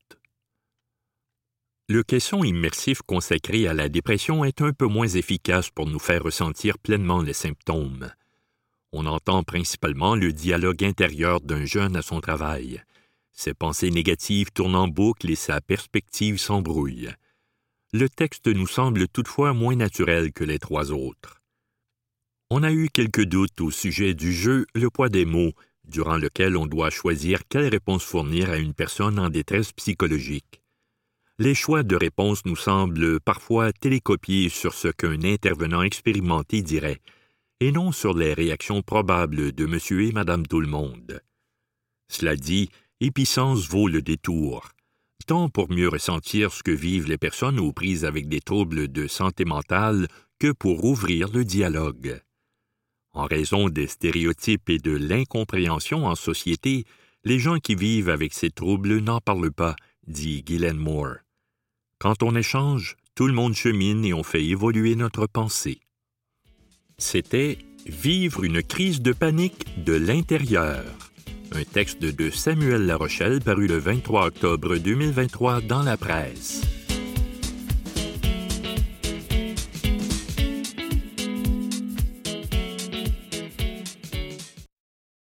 Le 1.88 2.03
caisson 2.03 2.44
immersif 2.44 3.01
consacré 3.03 3.66
à 3.66 3.74
la 3.74 3.88
dépression 3.88 4.44
est 4.44 4.61
un 4.61 4.72
peu 4.72 4.87
moins 4.87 5.09
efficace 5.09 5.70
pour 5.70 5.87
nous 5.87 5.98
faire 5.98 6.22
ressentir 6.22 6.79
pleinement 6.79 7.22
les 7.22 7.33
symptômes. 7.33 8.12
On 8.92 9.07
entend 9.07 9.42
principalement 9.42 10.14
le 10.14 10.33
dialogue 10.33 10.85
intérieur 10.85 11.40
d'un 11.40 11.64
jeune 11.64 11.96
à 11.96 12.03
son 12.03 12.20
travail. 12.20 12.83
Ses 13.33 13.55
pensées 13.55 13.90
négatives 13.90 14.51
tournent 14.53 14.77
en 14.77 14.88
boucle 14.88 15.31
et 15.31 15.37
sa 15.37 15.61
perspective 15.61 16.38
s'embrouille. 16.38 17.11
Le 17.92 18.09
texte 18.09 18.46
nous 18.48 18.66
semble 18.66 19.09
toutefois 19.09 19.53
moins 19.53 19.77
naturel 19.77 20.33
que 20.33 20.44
les 20.44 20.59
trois 20.59 20.92
autres. 20.92 21.42
On 22.51 22.62
a 22.62 22.72
eu 22.72 22.88
quelques 22.88 23.24
doutes 23.24 23.61
au 23.61 23.70
sujet 23.70 24.14
du 24.14 24.33
jeu 24.33 24.66
Le 24.74 24.90
poids 24.90 25.09
des 25.09 25.24
mots, 25.24 25.53
durant 25.85 26.16
lequel 26.16 26.57
on 26.57 26.66
doit 26.66 26.90
choisir 26.90 27.40
quelle 27.48 27.68
réponse 27.68 28.05
fournir 28.05 28.51
à 28.51 28.59
une 28.59 28.74
personne 28.74 29.18
en 29.18 29.31
détresse 29.31 29.72
psychologique 29.72 30.62
les 31.40 31.55
choix 31.55 31.85
de 31.85 31.94
réponse 31.94 32.44
nous 32.46 32.57
semblent 32.57 33.20
parfois 33.20 33.72
télécopiés 33.72 34.48
sur 34.48 34.74
ce 34.74 34.88
qu'un 34.88 35.22
intervenant 35.22 35.83
expérimenté 35.83 36.62
dirait, 36.62 37.01
et 37.61 37.70
non 37.70 37.92
sur 37.92 38.14
les 38.14 38.35
réactions 38.35 38.83
probables 38.83 39.53
de 39.53 39.66
monsieur 39.66 40.03
et 40.03 40.12
madame 40.12 40.46
tout 40.46 40.61
le 40.61 40.66
monde. 40.66 41.22
Cela 42.09 42.35
dit, 42.35 42.70
Épicence 43.01 43.68
vaut 43.68 43.87
le 43.88 44.03
détour, 44.03 44.70
tant 45.29 45.51
pour 45.51 45.71
mieux 45.71 45.88
ressentir 45.88 46.53
ce 46.53 46.62
que 46.62 46.71
vivent 46.71 47.07
les 47.07 47.19
personnes 47.19 47.61
aux 47.61 47.73
prises 47.73 48.07
avec 48.07 48.29
des 48.29 48.41
troubles 48.41 48.88
de 48.88 49.07
santé 49.07 49.45
mentale 49.45 50.09
que 50.38 50.53
pour 50.53 50.85
ouvrir 50.85 51.29
le 51.31 51.45
dialogue. 51.45 52.21
En 53.12 53.27
raison 53.27 53.69
des 53.69 53.87
stéréotypes 53.87 54.71
et 54.71 54.79
de 54.79 54.97
l'incompréhension 54.97 56.07
en 56.07 56.14
société, 56.14 56.87
les 57.25 57.38
gens 57.38 57.59
qui 57.59 57.75
vivent 57.75 58.09
avec 58.09 58.33
ces 58.33 58.51
troubles 58.51 59.01
n'en 59.01 59.21
parlent 59.21 59.53
pas, 59.53 59.77
dit 60.07 60.43
Guylaine 60.43 60.79
Moore. 60.79 61.17
Quand 61.99 62.23
on 62.23 62.35
échange, 62.35 62.97
tout 63.14 63.27
le 63.27 63.35
monde 63.35 63.55
chemine 63.55 64.05
et 64.07 64.14
on 64.14 64.23
fait 64.23 64.45
évoluer 64.45 64.95
notre 64.95 65.27
pensée. 65.27 65.81
C'était 66.97 67.59
Vivre 67.87 68.45
une 68.45 68.62
crise 68.62 69.01
de 69.01 69.12
panique 69.12 69.83
de 69.83 69.95
l'intérieur. 69.95 70.85
Un 71.52 71.64
texte 71.64 72.02
de 72.02 72.30
Samuel 72.30 72.87
Larochelle 72.87 73.40
paru 73.40 73.66
le 73.66 73.78
23 73.78 74.26
octobre 74.26 74.76
2023 74.76 75.62
dans 75.62 75.82
la 75.82 75.96
presse. 75.96 76.62